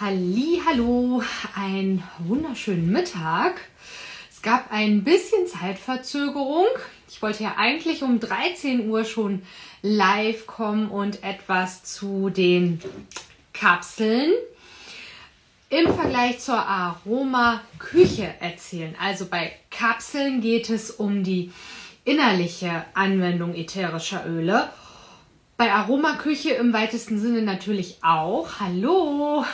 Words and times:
Hallo, 0.00 1.22
einen 1.54 2.02
wunderschönen 2.18 2.90
Mittag. 2.90 3.60
Es 4.30 4.42
gab 4.42 4.72
ein 4.72 5.04
bisschen 5.04 5.46
Zeitverzögerung. 5.46 6.66
Ich 7.08 7.22
wollte 7.22 7.44
ja 7.44 7.54
eigentlich 7.56 8.02
um 8.02 8.18
13 8.18 8.88
Uhr 8.88 9.04
schon 9.04 9.42
live 9.82 10.46
kommen 10.46 10.88
und 10.88 11.22
etwas 11.22 11.84
zu 11.84 12.30
den 12.30 12.80
Kapseln 13.52 14.32
im 15.68 15.92
Vergleich 15.94 16.40
zur 16.40 16.58
Aromaküche 16.58 18.34
erzählen. 18.40 18.94
Also 19.00 19.26
bei 19.26 19.52
Kapseln 19.70 20.40
geht 20.40 20.70
es 20.70 20.90
um 20.90 21.22
die 21.22 21.52
innerliche 22.04 22.84
Anwendung 22.94 23.54
ätherischer 23.54 24.26
Öle 24.26 24.68
bei 25.62 25.70
Aromaküche 25.70 26.50
im 26.54 26.72
weitesten 26.72 27.20
Sinne 27.20 27.40
natürlich 27.40 27.98
auch. 28.02 28.58
Hallo! 28.58 29.44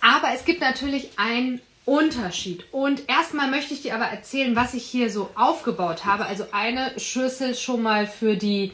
Aber 0.00 0.34
es 0.34 0.44
gibt 0.44 0.60
natürlich 0.60 1.10
einen 1.16 1.60
Unterschied. 1.84 2.64
Und 2.72 3.08
erstmal 3.08 3.48
möchte 3.48 3.74
ich 3.74 3.82
dir 3.82 3.94
aber 3.94 4.06
erzählen, 4.06 4.56
was 4.56 4.74
ich 4.74 4.84
hier 4.84 5.08
so 5.08 5.30
aufgebaut 5.36 6.04
habe. 6.04 6.26
Also 6.26 6.46
eine 6.50 6.98
Schüssel 6.98 7.54
schon 7.54 7.80
mal 7.80 8.08
für 8.08 8.36
die 8.36 8.72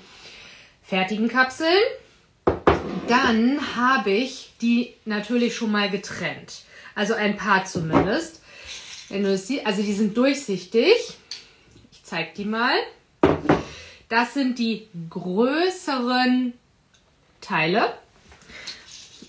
fertigen 0.82 1.28
Kapseln. 1.28 1.68
Dann 3.06 3.76
habe 3.76 4.12
ich 4.12 4.54
die 4.62 4.94
natürlich 5.04 5.54
schon 5.54 5.72
mal 5.72 5.90
getrennt. 5.90 6.62
Also 6.94 7.12
ein 7.12 7.36
paar 7.36 7.66
zumindest. 7.66 8.40
Wenn 9.10 9.24
du 9.24 9.34
es 9.34 9.46
siehst, 9.46 9.66
also 9.66 9.82
die 9.82 9.92
sind 9.92 10.16
durchsichtig. 10.16 10.94
Ich 11.92 12.02
zeige 12.02 12.30
die 12.34 12.46
mal. 12.46 12.72
Das 14.10 14.34
sind 14.34 14.58
die 14.58 14.88
größeren 15.08 16.52
Teile. 17.40 17.94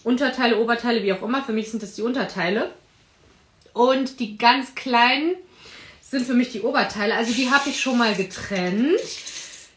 Unterteile, 0.03 0.59
Oberteile, 0.59 1.03
wie 1.03 1.13
auch 1.13 1.21
immer. 1.21 1.43
Für 1.43 1.53
mich 1.53 1.69
sind 1.69 1.83
das 1.83 1.93
die 1.93 2.01
Unterteile. 2.01 2.73
Und 3.73 4.19
die 4.19 4.39
ganz 4.39 4.73
kleinen 4.73 5.35
sind 6.01 6.25
für 6.25 6.33
mich 6.33 6.51
die 6.51 6.61
Oberteile. 6.61 7.13
Also 7.13 7.31
die 7.31 7.51
habe 7.51 7.69
ich 7.69 7.79
schon 7.79 7.99
mal 7.99 8.15
getrennt. 8.15 8.99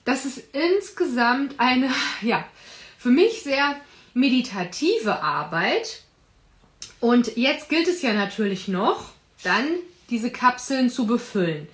Das 0.06 0.24
ist 0.24 0.42
insgesamt 0.54 1.56
eine, 1.58 1.90
ja, 2.22 2.42
für 2.98 3.10
mich 3.10 3.42
sehr 3.42 3.78
meditative 4.14 5.20
Arbeit. 5.20 6.00
Und 7.00 7.36
jetzt 7.36 7.68
gilt 7.68 7.88
es 7.88 8.00
ja 8.00 8.14
natürlich 8.14 8.68
noch, 8.68 9.10
dann 9.42 9.66
diese 10.08 10.30
Kapseln 10.30 10.88
zu 10.88 11.06
befüllen 11.06 11.68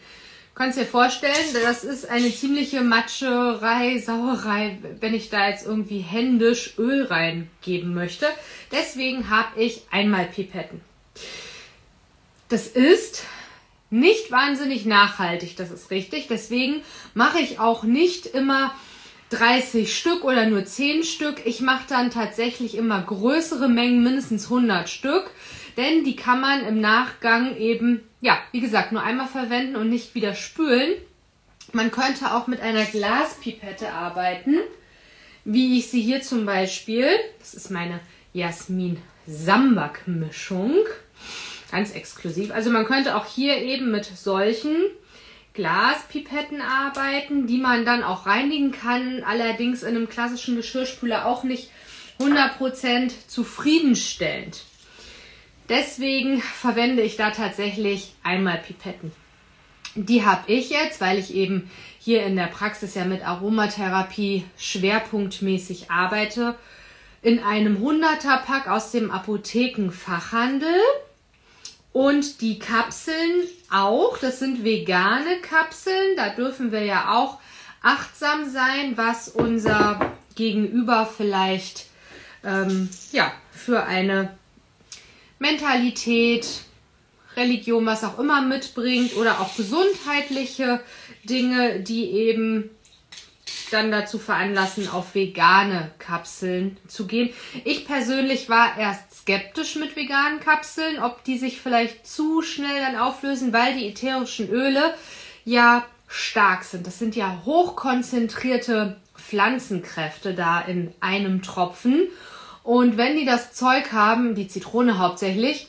kannst 0.61 0.79
dir 0.79 0.85
vorstellen, 0.85 1.55
das 1.65 1.85
ist 1.85 2.11
eine 2.11 2.31
ziemliche 2.31 2.83
Matscherei, 2.83 3.99
Sauerei, 3.99 4.79
wenn 5.01 5.15
ich 5.15 5.31
da 5.31 5.49
jetzt 5.49 5.65
irgendwie 5.65 6.01
händisch 6.01 6.75
Öl 6.77 7.07
reingeben 7.07 7.95
möchte. 7.95 8.27
Deswegen 8.71 9.31
habe 9.31 9.59
ich 9.59 9.85
einmal 9.91 10.27
Pipetten. 10.27 10.83
Das 12.51 12.67
ist 12.67 13.25
nicht 13.89 14.31
wahnsinnig 14.31 14.85
nachhaltig, 14.85 15.57
das 15.57 15.71
ist 15.71 15.91
richtig. 15.91 16.27
Deswegen 16.29 16.83
mache 17.15 17.41
ich 17.41 17.59
auch 17.59 17.83
nicht 17.83 18.27
immer 18.27 18.75
30 19.31 19.97
Stück 19.97 20.25
oder 20.25 20.45
nur 20.45 20.67
10 20.67 21.05
Stück. 21.05 21.41
Ich 21.47 21.63
mache 21.63 21.85
dann 21.89 22.11
tatsächlich 22.11 22.75
immer 22.75 23.01
größere 23.01 23.71
Mengen, 23.71 24.03
mindestens 24.03 24.45
100 24.45 24.91
Stück, 24.91 25.31
denn 25.79 26.05
die 26.05 26.17
kann 26.17 26.43
man 26.43 26.67
im 26.67 26.83
Nachgang 26.83 27.57
eben 27.57 28.03
ja, 28.21 28.39
wie 28.53 28.61
gesagt, 28.61 28.93
nur 28.93 29.03
einmal 29.03 29.29
verwenden 29.29 29.77
und 29.77 29.89
nicht 29.89 30.15
wieder 30.15 30.35
spülen. 30.35 30.95
Man 31.73 31.91
könnte 31.91 32.35
auch 32.35 32.47
mit 32.47 32.61
einer 32.61 32.85
Glaspipette 32.85 33.93
arbeiten, 33.93 34.57
wie 35.45 35.79
ich 35.79 35.91
sie 35.91 36.03
hier 36.03 36.21
zum 36.23 36.45
Beispiel, 36.45 37.07
das 37.39 37.55
ist 37.55 37.71
meine 37.71 38.01
Jasmin 38.33 38.99
Sambak 39.27 40.07
Mischung, 40.07 40.75
ganz 41.71 41.93
exklusiv. 41.93 42.53
Also 42.53 42.71
man 42.71 42.85
könnte 42.85 43.17
auch 43.17 43.27
hier 43.27 43.59
eben 43.59 43.91
mit 43.91 44.05
solchen 44.05 44.77
Glaspipetten 45.55 46.61
arbeiten, 46.61 47.47
die 47.47 47.59
man 47.59 47.85
dann 47.85 48.03
auch 48.03 48.27
reinigen 48.27 48.73
kann, 48.73 49.23
allerdings 49.25 49.83
in 49.83 49.97
einem 49.97 50.09
klassischen 50.09 50.57
Geschirrspüler 50.57 51.27
auch 51.27 51.45
nicht 51.45 51.71
100% 52.19 53.13
zufriedenstellend. 53.29 54.65
Deswegen 55.71 56.43
verwende 56.43 57.01
ich 57.01 57.17
da 57.17 57.31
tatsächlich 57.31 58.13
einmal 58.25 58.59
Pipetten. 58.59 59.13
Die 59.95 60.27
habe 60.27 60.53
ich 60.53 60.71
jetzt, 60.71 61.01
weil 61.01 61.19
ich 61.19 61.33
eben 61.33 61.71
hier 62.01 62.25
in 62.25 62.35
der 62.35 62.49
Praxis 62.49 62.97
ja 62.97 63.05
mit 63.05 63.27
Aromatherapie 63.27 64.45
schwerpunktmäßig 64.59 65.91
arbeite, 65.91 66.57
in 67.23 67.39
einem 67.39 67.77
100er 67.77 68.39
Pack 68.45 68.69
aus 68.69 68.91
dem 68.91 69.13
Apothekenfachhandel. 69.13 70.75
Und 71.93 72.41
die 72.41 72.59
Kapseln 72.59 73.45
auch, 73.71 74.19
das 74.19 74.41
sind 74.41 74.65
vegane 74.65 75.41
Kapseln, 75.41 76.17
da 76.17 76.31
dürfen 76.31 76.73
wir 76.73 76.85
ja 76.85 77.15
auch 77.15 77.39
achtsam 77.81 78.51
sein, 78.51 78.97
was 78.97 79.29
unser 79.29 80.15
Gegenüber 80.35 81.07
vielleicht 81.07 81.87
ähm, 82.45 82.89
ja, 83.13 83.33
für 83.53 83.85
eine 83.85 84.37
Mentalität, 85.41 86.47
Religion, 87.37 87.85
was 87.87 88.05
auch 88.05 88.19
immer 88.19 88.43
mitbringt 88.43 89.17
oder 89.17 89.41
auch 89.41 89.57
gesundheitliche 89.57 90.81
Dinge, 91.25 91.81
die 91.81 92.11
eben 92.11 92.71
dann 93.71 93.91
dazu 93.91 94.19
veranlassen, 94.19 94.89
auf 94.89 95.15
vegane 95.15 95.93
Kapseln 95.99 96.77
zu 96.89 97.07
gehen. 97.07 97.31
Ich 97.65 97.87
persönlich 97.87 98.49
war 98.49 98.79
erst 98.79 99.15
skeptisch 99.15 99.77
mit 99.77 99.97
veganen 99.97 100.41
Kapseln, 100.41 101.01
ob 101.01 101.25
die 101.25 101.39
sich 101.39 101.61
vielleicht 101.61 102.07
zu 102.07 102.43
schnell 102.43 102.81
dann 102.81 102.97
auflösen, 102.97 103.53
weil 103.53 103.77
die 103.77 103.89
ätherischen 103.89 104.51
Öle 104.51 104.95
ja 105.45 105.87
stark 106.09 106.65
sind. 106.65 106.87
Das 106.87 106.99
sind 106.99 107.17
ja 107.17 107.43
hochkonzentrierte 107.45 108.97
Pflanzenkräfte 109.17 110.35
da 110.35 110.61
in 110.61 110.93
einem 111.01 111.43
Tropfen. 111.43 112.09
Und 112.63 112.97
wenn 112.97 113.17
die 113.17 113.25
das 113.25 113.53
Zeug 113.53 113.93
haben, 113.93 114.35
die 114.35 114.49
Zitrone 114.49 114.99
hauptsächlich, 114.99 115.69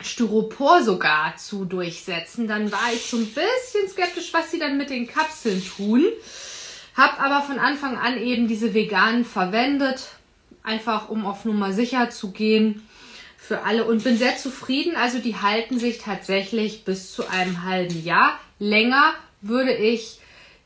Styropor 0.00 0.82
sogar 0.82 1.36
zu 1.36 1.64
durchsetzen, 1.64 2.46
dann 2.46 2.70
war 2.70 2.92
ich 2.92 3.06
so 3.06 3.16
ein 3.16 3.26
bisschen 3.26 3.88
skeptisch, 3.88 4.32
was 4.32 4.50
sie 4.50 4.58
dann 4.58 4.78
mit 4.78 4.90
den 4.90 5.08
Kapseln 5.08 5.62
tun. 5.64 6.04
Hab 6.96 7.20
aber 7.20 7.42
von 7.42 7.58
Anfang 7.58 7.96
an 7.96 8.16
eben 8.16 8.48
diese 8.48 8.74
veganen 8.74 9.24
verwendet, 9.24 10.08
einfach 10.62 11.08
um 11.08 11.26
auf 11.26 11.44
Nummer 11.44 11.72
sicher 11.72 12.10
zu 12.10 12.30
gehen 12.30 12.88
für 13.36 13.62
alle 13.62 13.84
und 13.84 14.04
bin 14.04 14.18
sehr 14.18 14.36
zufrieden. 14.36 14.94
Also 14.96 15.18
die 15.18 15.36
halten 15.36 15.78
sich 15.78 15.98
tatsächlich 15.98 16.84
bis 16.84 17.12
zu 17.12 17.26
einem 17.28 17.64
halben 17.64 18.04
Jahr. 18.04 18.38
Länger 18.58 19.14
würde 19.40 19.74
ich 19.74 20.18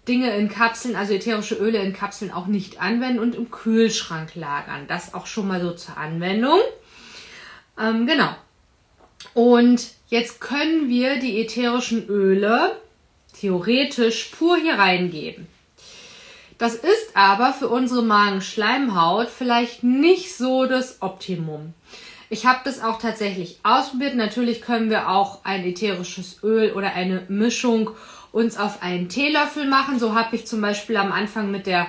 Dinge 0.08 0.36
in 0.36 0.48
Kapseln, 0.48 0.96
also 0.96 1.14
ätherische 1.14 1.54
Öle 1.54 1.78
in 1.78 1.92
Kapseln 1.92 2.32
auch 2.32 2.46
nicht 2.46 2.80
anwenden 2.80 3.20
und 3.20 3.34
im 3.34 3.50
Kühlschrank 3.50 4.34
lagern. 4.34 4.86
Das 4.88 5.14
auch 5.14 5.26
schon 5.26 5.46
mal 5.46 5.60
so 5.60 5.72
zur 5.72 5.96
Anwendung. 5.96 6.58
Ähm, 7.78 8.06
genau. 8.06 8.34
Und 9.34 9.92
jetzt 10.08 10.40
können 10.40 10.88
wir 10.88 11.20
die 11.20 11.40
ätherischen 11.40 12.08
Öle 12.08 12.76
theoretisch 13.38 14.32
pur 14.36 14.56
hier 14.56 14.74
reingeben. 14.74 15.46
Das 16.58 16.74
ist 16.74 17.14
aber 17.14 17.52
für 17.52 17.68
unsere 17.68 18.02
Magenschleimhaut 18.02 19.28
vielleicht 19.28 19.82
nicht 19.82 20.36
so 20.36 20.66
das 20.66 21.00
Optimum. 21.00 21.74
Ich 22.28 22.46
habe 22.46 22.60
das 22.64 22.82
auch 22.82 22.98
tatsächlich 22.98 23.58
ausprobiert. 23.62 24.14
Natürlich 24.14 24.62
können 24.62 24.88
wir 24.88 25.10
auch 25.10 25.44
ein 25.44 25.64
ätherisches 25.64 26.42
Öl 26.42 26.72
oder 26.72 26.94
eine 26.94 27.24
Mischung 27.28 27.90
uns 28.32 28.56
auf 28.56 28.82
einen 28.82 29.08
Teelöffel 29.08 29.68
machen. 29.68 29.98
So 29.98 30.14
habe 30.14 30.36
ich 30.36 30.46
zum 30.46 30.60
Beispiel 30.60 30.96
am 30.96 31.12
Anfang 31.12 31.50
mit 31.50 31.66
der, 31.66 31.86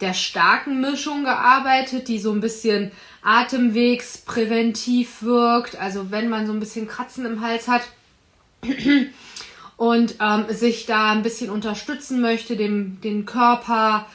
der 0.00 0.14
starken 0.14 0.80
Mischung 0.80 1.24
gearbeitet, 1.24 2.08
die 2.08 2.18
so 2.18 2.32
ein 2.32 2.40
bisschen 2.40 2.92
atemwegspräventiv 3.22 5.22
wirkt. 5.22 5.76
Also 5.76 6.10
wenn 6.10 6.28
man 6.28 6.46
so 6.46 6.52
ein 6.52 6.60
bisschen 6.60 6.88
Kratzen 6.88 7.26
im 7.26 7.40
Hals 7.40 7.68
hat 7.68 7.82
und 9.76 10.14
ähm, 10.20 10.44
sich 10.48 10.86
da 10.86 11.10
ein 11.10 11.22
bisschen 11.22 11.50
unterstützen 11.50 12.20
möchte, 12.20 12.56
dem, 12.56 13.00
den 13.00 13.26
Körper 13.26 14.06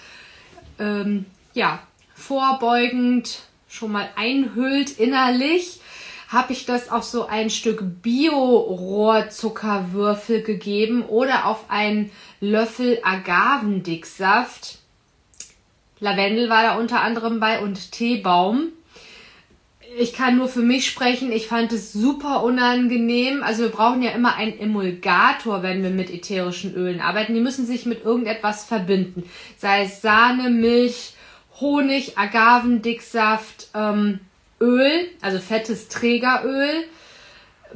ähm, 0.80 1.26
ja, 1.54 1.80
vorbeugend 2.16 3.40
schon 3.68 3.92
mal 3.92 4.10
einhüllt 4.16 4.92
innerlich, 4.92 5.82
habe 6.28 6.54
ich 6.54 6.66
das 6.66 6.92
auf 6.92 7.04
so 7.04 7.28
ein 7.28 7.50
Stück 7.50 8.02
Bio-Rohrzuckerwürfel 8.02 10.44
gegeben 10.44 11.04
oder 11.04 11.46
auf 11.46 11.70
einen 11.70 12.12
Löffel 12.42 13.00
Agavendicksaft. 13.02 14.80
Lavendel 16.00 16.50
war 16.50 16.64
da 16.64 16.78
unter 16.78 17.02
anderem 17.02 17.40
bei 17.40 17.60
und 17.60 17.92
Teebaum. 17.92 18.70
Ich 19.98 20.12
kann 20.14 20.38
nur 20.38 20.50
für 20.50 20.62
mich 20.62 20.86
sprechen, 20.86 21.32
ich 21.32 21.48
fand 21.48 21.72
es 21.72 21.94
super 21.94 22.44
unangenehm. 22.44 23.42
Also 23.42 23.64
wir 23.64 23.70
brauchen 23.70 24.04
ja 24.04 24.12
immer 24.12 24.36
einen 24.36 24.60
Emulgator, 24.60 25.64
wenn 25.64 25.82
wir 25.82 25.90
mit 25.90 26.12
ätherischen 26.12 26.76
Ölen 26.76 27.00
arbeiten. 27.00 27.34
Die 27.34 27.40
müssen 27.40 27.66
sich 27.66 27.86
mit 27.86 28.04
irgendetwas 28.04 28.66
verbinden. 28.66 29.24
Sei 29.58 29.84
es 29.84 30.02
Sahne, 30.02 30.50
Milch, 30.50 31.14
Honig, 31.62 32.18
Agavendicksaft, 32.18 33.70
ähm, 33.74 34.20
Öl, 34.60 35.08
also 35.22 35.40
fettes 35.40 35.88
Trägeröl. 35.88 36.86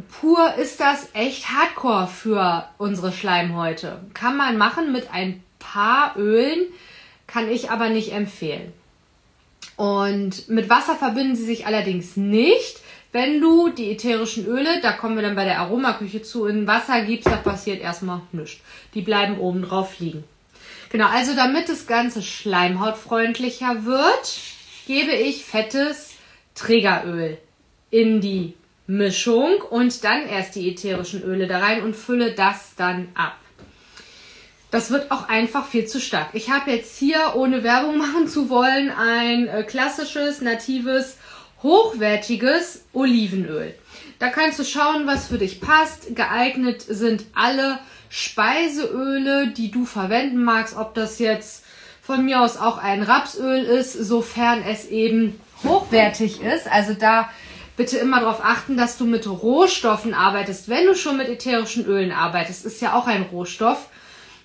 Pur 0.09 0.55
ist 0.55 0.79
das 0.79 1.09
echt 1.13 1.49
hardcore 1.49 2.07
für 2.07 2.65
unsere 2.77 3.11
Schleimhäute. 3.11 3.99
Kann 4.13 4.37
man 4.37 4.57
machen 4.57 4.91
mit 4.91 5.11
ein 5.11 5.43
paar 5.59 6.17
Ölen, 6.17 6.59
kann 7.27 7.49
ich 7.49 7.69
aber 7.69 7.89
nicht 7.89 8.13
empfehlen. 8.13 8.73
Und 9.75 10.47
mit 10.49 10.69
Wasser 10.69 10.95
verbinden 10.95 11.35
sie 11.35 11.45
sich 11.45 11.65
allerdings 11.65 12.17
nicht. 12.17 12.79
Wenn 13.11 13.41
du 13.41 13.69
die 13.69 13.91
ätherischen 13.91 14.45
Öle, 14.45 14.79
da 14.81 14.93
kommen 14.93 15.15
wir 15.15 15.23
dann 15.23 15.35
bei 15.35 15.43
der 15.43 15.59
Aromaküche 15.59 16.21
zu, 16.21 16.45
in 16.45 16.65
Wasser 16.65 17.01
gibst, 17.01 17.27
da 17.27 17.35
passiert 17.35 17.81
erstmal 17.81 18.21
nichts. 18.31 18.61
Die 18.93 19.01
bleiben 19.01 19.37
oben 19.37 19.63
drauf 19.63 19.99
liegen. 19.99 20.23
Genau, 20.91 21.07
also 21.07 21.35
damit 21.35 21.67
das 21.67 21.87
Ganze 21.87 22.21
schleimhautfreundlicher 22.21 23.85
wird, 23.85 24.39
gebe 24.87 25.11
ich 25.11 25.43
fettes 25.45 26.10
Trägeröl 26.61 27.37
in 27.89 28.21
die 28.21 28.53
Mischung 28.85 29.61
und 29.69 30.03
dann 30.03 30.27
erst 30.27 30.55
die 30.55 30.69
ätherischen 30.69 31.23
Öle 31.23 31.47
da 31.47 31.59
rein 31.59 31.83
und 31.83 31.95
fülle 31.95 32.33
das 32.33 32.75
dann 32.75 33.07
ab. 33.15 33.37
Das 34.69 34.91
wird 34.91 35.11
auch 35.11 35.27
einfach 35.27 35.67
viel 35.67 35.85
zu 35.85 35.99
stark. 35.99 36.29
Ich 36.33 36.49
habe 36.49 36.71
jetzt 36.71 36.97
hier, 36.97 37.33
ohne 37.35 37.63
Werbung 37.63 37.97
machen 37.97 38.27
zu 38.27 38.49
wollen, 38.49 38.91
ein 38.91 39.47
äh, 39.47 39.63
klassisches, 39.63 40.41
natives, 40.41 41.17
hochwertiges 41.63 42.85
Olivenöl. 42.93 43.73
Da 44.19 44.29
kannst 44.29 44.59
du 44.59 44.63
schauen, 44.63 45.07
was 45.07 45.27
für 45.27 45.37
dich 45.37 45.61
passt. 45.61 46.15
Geeignet 46.15 46.81
sind 46.81 47.25
alle 47.33 47.79
Speiseöle, 48.09 49.47
die 49.47 49.71
du 49.71 49.85
verwenden 49.85 50.43
magst, 50.43 50.75
ob 50.77 50.93
das 50.93 51.17
jetzt 51.19 51.65
von 52.01 52.25
mir 52.25 52.41
aus 52.41 52.57
auch 52.57 52.77
ein 52.77 53.03
Rapsöl 53.03 53.63
ist, 53.63 53.93
sofern 53.93 54.63
es 54.63 54.87
eben 54.87 55.39
hochwertig 55.63 56.41
ist. 56.41 56.71
Also 56.71 56.93
da 56.93 57.29
bitte 57.77 57.97
immer 57.97 58.19
darauf 58.19 58.43
achten, 58.43 58.77
dass 58.77 58.97
du 58.97 59.05
mit 59.05 59.27
Rohstoffen 59.27 60.13
arbeitest. 60.13 60.69
Wenn 60.69 60.85
du 60.85 60.95
schon 60.95 61.17
mit 61.17 61.29
ätherischen 61.29 61.85
Ölen 61.85 62.11
arbeitest, 62.11 62.65
ist 62.65 62.81
ja 62.81 62.93
auch 62.93 63.07
ein 63.07 63.23
Rohstoff, 63.23 63.87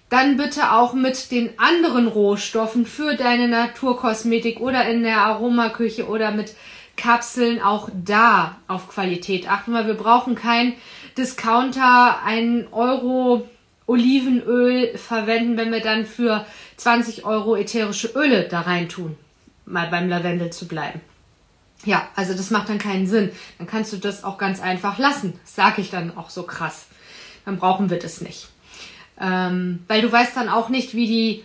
dann 0.09 0.37
bitte 0.37 0.73
auch 0.73 0.95
mit 0.95 1.31
den 1.33 1.59
anderen 1.59 2.07
Rohstoffen 2.07 2.87
für 2.87 3.15
deine 3.17 3.49
Naturkosmetik 3.49 4.61
oder 4.61 4.89
in 4.89 5.03
der 5.03 5.19
Aromaküche 5.19 6.07
oder 6.07 6.31
mit 6.31 6.55
Kapseln 6.97 7.61
auch 7.61 7.91
da 7.93 8.57
auf 8.69 8.89
Qualität 8.89 9.51
achten, 9.51 9.73
weil 9.73 9.87
wir 9.87 9.95
brauchen 9.95 10.35
kein 10.35 10.75
Discounter, 11.19 12.21
ein 12.25 12.69
Euro 12.73 13.49
Olivenöl 13.87 14.97
verwenden, 14.97 15.57
wenn 15.57 15.73
wir 15.73 15.81
dann 15.81 16.07
für 16.07 16.45
20 16.77 17.25
Euro 17.25 17.57
ätherische 17.57 18.09
Öle 18.09 18.49
da 18.49 18.63
rein 18.63 18.89
tun. 18.89 19.17
Mal 19.67 19.89
beim 19.89 20.09
Lavendel 20.09 20.51
zu 20.51 20.67
bleiben. 20.67 21.01
Ja, 21.85 22.09
also 22.17 22.35
das 22.35 22.51
macht 22.51 22.69
dann 22.69 22.79
keinen 22.79 23.07
Sinn. 23.07 23.31
Dann 23.59 23.67
kannst 23.67 23.93
du 23.93 23.99
das 23.99 24.25
auch 24.25 24.39
ganz 24.39 24.61
einfach 24.61 24.99
lassen. 24.99 25.39
Das 25.43 25.55
sage 25.55 25.83
ich 25.83 25.91
dann 25.91 26.17
auch 26.17 26.31
so 26.31 26.45
krass. 26.45 26.87
Dann 27.45 27.59
brauchen 27.59 27.91
wir 27.91 27.99
das 27.99 28.21
nicht. 28.21 28.49
Ähm, 29.21 29.85
weil 29.89 30.03
du 30.03 30.11
weißt 30.11 30.37
dann 30.37 30.49
auch 30.49 30.69
nicht, 30.69 30.95
wie 30.95 31.07
die 31.07 31.45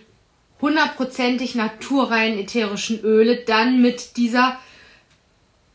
hundertprozentig 0.60 1.54
naturreinen 1.54 2.38
ätherischen 2.38 3.00
Öle 3.02 3.36
dann 3.44 3.82
mit 3.82 4.16
dieser, 4.16 4.56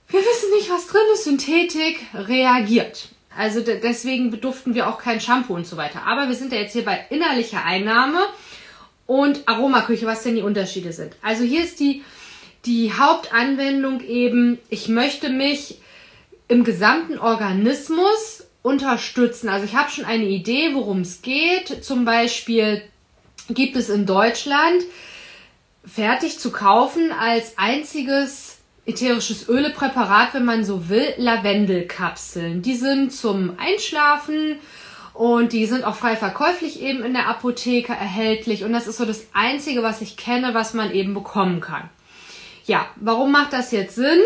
wir 0.07 0.19
wissen 0.19 0.49
nicht, 0.55 0.69
was 0.71 0.87
drin 0.87 1.01
ist, 1.13 1.25
Synthetik 1.25 1.99
reagiert. 2.13 3.09
Also 3.37 3.61
deswegen 3.61 4.31
beduften 4.31 4.73
wir 4.73 4.87
auch 4.87 4.97
kein 4.97 5.21
Shampoo 5.21 5.53
und 5.53 5.67
so 5.67 5.77
weiter. 5.77 6.03
Aber 6.07 6.27
wir 6.27 6.35
sind 6.35 6.51
ja 6.51 6.59
jetzt 6.59 6.73
hier 6.73 6.85
bei 6.85 7.05
innerlicher 7.09 7.63
Einnahme 7.63 8.19
und 9.05 9.47
Aromaküche, 9.47 10.07
was 10.07 10.23
denn 10.23 10.35
die 10.35 10.41
Unterschiede 10.41 10.91
sind. 10.91 11.15
Also 11.21 11.43
hier 11.43 11.63
ist 11.63 11.79
die, 11.79 12.03
die 12.67 12.93
Hauptanwendung 12.93 14.01
eben, 14.01 14.59
ich 14.69 14.89
möchte 14.89 15.29
mich 15.29 15.79
im 16.47 16.63
gesamten 16.63 17.17
Organismus 17.17 18.43
unterstützen. 18.61 19.49
Also 19.49 19.65
ich 19.65 19.75
habe 19.75 19.89
schon 19.89 20.05
eine 20.05 20.25
Idee, 20.25 20.71
worum 20.73 21.01
es 21.01 21.21
geht. 21.21 21.83
Zum 21.83 22.05
Beispiel 22.05 22.81
gibt 23.49 23.75
es 23.77 23.89
in 23.89 24.05
Deutschland 24.05 24.83
fertig 25.85 26.39
zu 26.39 26.51
kaufen 26.51 27.11
als 27.11 27.57
einziges 27.57 28.57
ätherisches 28.85 29.49
Ölepräparat, 29.49 30.33
wenn 30.33 30.45
man 30.45 30.63
so 30.63 30.89
will, 30.89 31.13
Lavendelkapseln. 31.17 32.61
Die 32.61 32.75
sind 32.75 33.11
zum 33.11 33.57
Einschlafen 33.57 34.59
und 35.13 35.51
die 35.51 35.65
sind 35.65 35.83
auch 35.83 35.95
frei 35.95 36.15
verkäuflich 36.15 36.81
eben 36.81 37.03
in 37.03 37.13
der 37.13 37.27
Apotheke 37.27 37.91
erhältlich. 37.91 38.63
Und 38.63 38.71
das 38.71 38.87
ist 38.87 38.97
so 38.97 39.05
das 39.05 39.25
Einzige, 39.33 39.83
was 39.83 40.01
ich 40.01 40.15
kenne, 40.15 40.53
was 40.53 40.73
man 40.73 40.91
eben 40.91 41.13
bekommen 41.13 41.59
kann. 41.59 41.89
Ja, 42.67 42.87
warum 42.97 43.31
macht 43.31 43.53
das 43.53 43.71
jetzt 43.71 43.95
Sinn? 43.95 44.19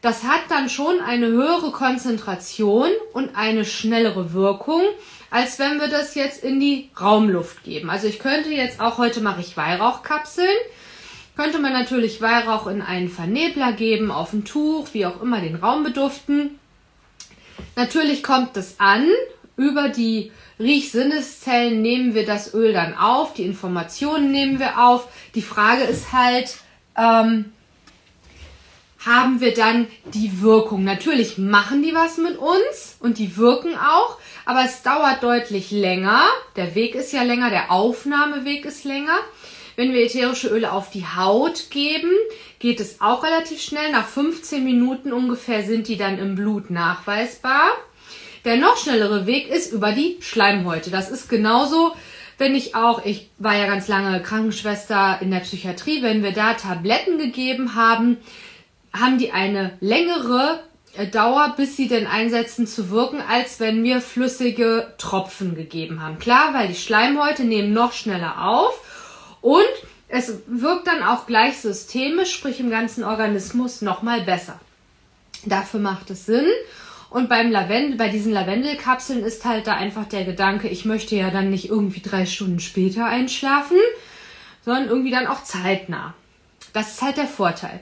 Das 0.00 0.24
hat 0.24 0.42
dann 0.48 0.68
schon 0.68 1.00
eine 1.00 1.26
höhere 1.26 1.70
Konzentration 1.70 2.88
und 3.12 3.36
eine 3.36 3.64
schnellere 3.64 4.32
Wirkung, 4.32 4.82
als 5.30 5.58
wenn 5.58 5.78
wir 5.78 5.88
das 5.88 6.14
jetzt 6.14 6.42
in 6.42 6.58
die 6.58 6.90
Raumluft 7.00 7.62
geben. 7.62 7.90
Also 7.90 8.08
ich 8.08 8.18
könnte 8.18 8.48
jetzt 8.50 8.80
auch, 8.80 8.98
heute 8.98 9.20
mache 9.20 9.40
ich 9.40 9.56
Weihrauchkapseln 9.56 10.48
könnte 11.36 11.58
man 11.58 11.72
natürlich 11.72 12.20
Weihrauch 12.20 12.66
in 12.66 12.82
einen 12.82 13.08
Vernebler 13.08 13.72
geben, 13.72 14.10
auf 14.10 14.32
ein 14.32 14.44
Tuch, 14.44 14.88
wie 14.92 15.06
auch 15.06 15.22
immer, 15.22 15.40
den 15.40 15.56
Raum 15.56 15.82
beduften. 15.82 16.58
Natürlich 17.76 18.22
kommt 18.22 18.56
es 18.56 18.78
an. 18.78 19.08
Über 19.56 19.88
die 19.88 20.32
Riechsinneszellen 20.58 21.82
nehmen 21.82 22.14
wir 22.14 22.26
das 22.26 22.54
Öl 22.54 22.72
dann 22.72 22.96
auf, 22.96 23.34
die 23.34 23.44
Informationen 23.44 24.30
nehmen 24.30 24.58
wir 24.58 24.78
auf. 24.78 25.08
Die 25.34 25.42
Frage 25.42 25.82
ist 25.82 26.12
halt, 26.12 26.56
ähm, 26.96 27.52
haben 29.04 29.40
wir 29.40 29.54
dann 29.54 29.88
die 30.14 30.40
Wirkung? 30.40 30.84
Natürlich 30.84 31.38
machen 31.38 31.82
die 31.82 31.94
was 31.94 32.18
mit 32.18 32.36
uns 32.38 32.96
und 33.00 33.18
die 33.18 33.36
wirken 33.36 33.76
auch, 33.76 34.18
aber 34.44 34.64
es 34.64 34.82
dauert 34.82 35.22
deutlich 35.22 35.70
länger. 35.70 36.20
Der 36.56 36.74
Weg 36.74 36.94
ist 36.94 37.12
ja 37.12 37.22
länger, 37.22 37.50
der 37.50 37.70
Aufnahmeweg 37.70 38.64
ist 38.64 38.84
länger. 38.84 39.18
Wenn 39.74 39.92
wir 39.92 40.04
ätherische 40.04 40.48
Öle 40.48 40.72
auf 40.72 40.90
die 40.90 41.06
Haut 41.06 41.70
geben, 41.70 42.12
geht 42.58 42.78
es 42.78 43.00
auch 43.00 43.24
relativ 43.24 43.60
schnell. 43.62 43.90
Nach 43.90 44.06
15 44.06 44.62
Minuten 44.62 45.12
ungefähr 45.12 45.62
sind 45.62 45.88
die 45.88 45.96
dann 45.96 46.18
im 46.18 46.34
Blut 46.34 46.70
nachweisbar. 46.70 47.70
Der 48.44 48.56
noch 48.56 48.76
schnellere 48.76 49.26
Weg 49.26 49.48
ist 49.48 49.72
über 49.72 49.92
die 49.92 50.18
Schleimhäute. 50.20 50.90
Das 50.90 51.10
ist 51.10 51.28
genauso, 51.28 51.94
wenn 52.38 52.54
ich 52.54 52.74
auch, 52.74 53.04
ich 53.04 53.30
war 53.38 53.56
ja 53.56 53.66
ganz 53.66 53.88
lange 53.88 54.20
Krankenschwester 54.20 55.18
in 55.20 55.30
der 55.30 55.40
Psychiatrie, 55.40 56.02
wenn 56.02 56.22
wir 56.22 56.32
da 56.32 56.54
Tabletten 56.54 57.18
gegeben 57.18 57.74
haben, 57.74 58.18
haben 58.92 59.18
die 59.18 59.32
eine 59.32 59.76
längere 59.80 60.60
äh, 60.96 61.06
Dauer, 61.06 61.54
bis 61.56 61.76
sie 61.76 61.88
denn 61.88 62.06
einsetzen 62.06 62.66
zu 62.66 62.90
wirken, 62.90 63.20
als 63.20 63.60
wenn 63.60 63.82
wir 63.82 64.00
flüssige 64.00 64.92
Tropfen 64.98 65.54
gegeben 65.54 66.02
haben. 66.02 66.18
Klar, 66.18 66.52
weil 66.54 66.68
die 66.68 66.74
Schleimhäute 66.74 67.44
nehmen 67.44 67.72
noch 67.72 67.92
schneller 67.92 68.44
auf 68.46 68.80
Und 69.40 69.64
es 70.08 70.40
wirkt 70.46 70.86
dann 70.86 71.02
auch 71.02 71.26
gleich 71.26 71.58
systemisch, 71.58 72.34
sprich 72.34 72.60
im 72.60 72.70
ganzen 72.70 73.02
Organismus 73.02 73.80
nochmal 73.80 74.20
besser. 74.20 74.60
Dafür 75.46 75.80
macht 75.80 76.10
es 76.10 76.26
Sinn. 76.26 76.46
Und 77.08 77.28
beim 77.28 77.50
Lavendel, 77.50 77.96
bei 77.96 78.08
diesen 78.08 78.32
Lavendelkapseln 78.32 79.24
ist 79.24 79.44
halt 79.44 79.66
da 79.66 79.74
einfach 79.74 80.06
der 80.06 80.24
Gedanke, 80.24 80.68
ich 80.68 80.84
möchte 80.84 81.16
ja 81.16 81.30
dann 81.30 81.50
nicht 81.50 81.68
irgendwie 81.68 82.00
drei 82.00 82.24
Stunden 82.26 82.60
später 82.60 83.04
einschlafen, 83.04 83.76
sondern 84.64 84.88
irgendwie 84.88 85.10
dann 85.10 85.26
auch 85.26 85.42
zeitnah. 85.42 86.14
Das 86.72 86.92
ist 86.92 87.02
halt 87.02 87.16
der 87.16 87.26
Vorteil. 87.26 87.80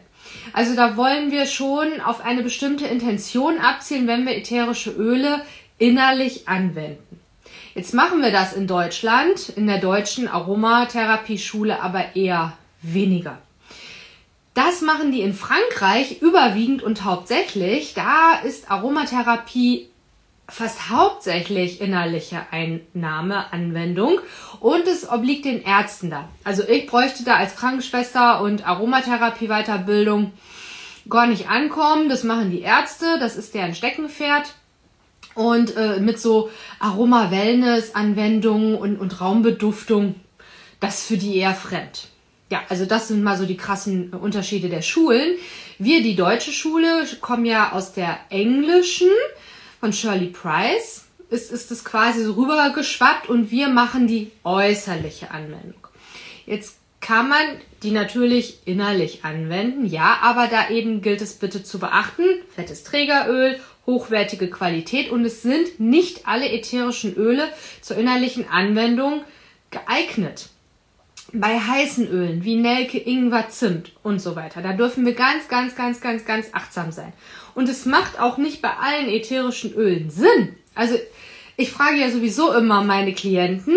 Also 0.53 0.75
da 0.75 0.97
wollen 0.97 1.31
wir 1.31 1.47
schon 1.47 2.01
auf 2.01 2.25
eine 2.25 2.43
bestimmte 2.43 2.87
Intention 2.87 3.59
abzielen, 3.59 4.07
wenn 4.07 4.27
wir 4.27 4.37
ätherische 4.37 4.91
Öle 4.91 5.45
innerlich 5.79 6.49
anwenden. 6.49 7.21
Jetzt 7.75 7.95
machen 7.95 8.21
wir 8.23 8.33
das 8.33 8.53
in 8.53 8.67
Deutschland, 8.67 9.51
in 9.51 9.67
der 9.67 9.79
deutschen 9.79 10.29
Aromatherapie-Schule 10.29 11.81
aber 11.81 12.17
eher 12.17 12.55
weniger. 12.83 13.39
Das 14.55 14.81
machen 14.81 15.13
die 15.13 15.21
in 15.21 15.35
Frankreich 15.35 16.21
überwiegend 16.21 16.83
und 16.83 17.05
hauptsächlich. 17.05 17.95
Da 17.95 18.41
ist 18.45 18.71
Aromatherapie 18.71 19.90
fast 20.51 20.91
hauptsächlich 20.91 21.81
innerliche 21.81 22.41
Einnahme, 22.51 23.53
Anwendung 23.53 24.21
und 24.61 24.87
es 24.87 25.09
obliegt 25.09 25.45
den 25.45 25.63
Ärzten 25.63 26.11
da. 26.11 26.29
Also 26.45 26.63
ich 26.69 26.87
bräuchte 26.87 27.25
da 27.25 27.37
als 27.37 27.57
Krankenschwester 27.57 28.41
und 28.43 28.67
Aromatherapie 28.67 29.49
Weiterbildung 29.49 30.33
gar 31.09 31.27
nicht 31.27 31.49
ankommen. 31.49 32.09
Das 32.09 32.25
machen 32.25 32.51
die 32.51 32.61
Ärzte, 32.61 33.19
das 33.19 33.37
ist 33.37 33.55
deren 33.55 33.75
Steckenpferd. 33.75 34.55
Und 35.35 35.77
äh, 35.77 36.01
mit 36.01 36.21
so 36.21 36.51
Aroma-Wellness-Anwendungen 36.81 38.75
und, 38.75 38.99
und 38.99 39.21
Raumbeduftung, 39.21 40.17
das 40.81 40.99
ist 40.99 41.07
für 41.07 41.17
die 41.17 41.37
eher 41.37 41.55
fremd. 41.55 42.09
Ja, 42.51 42.63
also 42.69 42.85
das 42.85 43.07
sind 43.09 43.23
mal 43.23 43.39
so 43.39 43.47
die 43.47 43.57
krassen 43.57 44.13
Unterschiede 44.13 44.69
der 44.69 44.83
Schulen. 44.83 45.37
Wir, 45.79 46.03
die 46.03 46.17
deutsche 46.17 46.51
Schule, 46.51 47.07
kommen 47.21 47.45
ja 47.45 47.73
aus 47.73 47.93
der 47.93 48.19
englischen 48.29 49.09
von 49.81 49.93
Shirley 49.93 50.29
Price. 50.29 51.07
Ist, 51.31 51.53
ist 51.53 51.71
es 51.71 51.85
quasi 51.85 52.25
so 52.25 52.33
rübergeschwappt 52.33 53.29
und 53.29 53.51
wir 53.53 53.69
machen 53.69 54.09
die 54.09 54.33
äußerliche 54.43 55.31
Anwendung. 55.31 55.87
Jetzt 56.45 56.77
kann 57.01 57.29
man 57.29 57.41
die 57.83 57.93
natürlich 57.93 58.59
innerlich 58.67 59.25
anwenden, 59.25 59.87
ja, 59.87 60.19
aber 60.23 60.49
da 60.49 60.71
eben 60.71 61.03
gilt 61.03 61.23
es 61.23 61.35
bitte 61.35 61.63
zu 61.63 61.79
beachten, 61.79 62.25
fettes 62.55 62.83
Trägeröl, 62.83 63.61
hochwertige 63.87 64.51
Qualität 64.51 65.11
und 65.11 65.25
es 65.25 65.43
sind 65.43 65.79
nicht 65.79 66.27
alle 66.27 66.51
ätherischen 66.51 67.15
Öle 67.15 67.49
zur 67.81 67.97
innerlichen 67.97 68.49
Anwendung 68.49 69.23
geeignet 69.71 70.51
bei 71.33 71.59
heißen 71.59 72.09
Ölen 72.09 72.45
wie 72.45 72.57
Nelke, 72.57 72.99
Ingwer, 72.99 73.49
Zimt 73.49 73.93
und 74.03 74.21
so 74.21 74.37
weiter, 74.37 74.63
da 74.63 74.73
dürfen 74.73 75.05
wir 75.07 75.15
ganz, 75.15 75.49
ganz, 75.49 75.75
ganz, 75.75 76.01
ganz, 76.01 76.25
ganz 76.25 76.49
achtsam 76.53 76.93
sein. 76.93 77.13
Und 77.55 77.69
es 77.69 77.87
macht 77.87 78.19
auch 78.21 78.37
nicht 78.37 78.63
bei 78.63 78.71
allen 78.77 79.09
ätherischen 79.09 79.73
Ölen 79.75 80.11
Sinn. 80.11 80.57
Also 80.75 80.97
ich 81.57 81.71
frage 81.71 81.97
ja 81.97 82.11
sowieso 82.11 82.53
immer 82.53 82.83
meine 82.83 83.13
Klienten, 83.13 83.77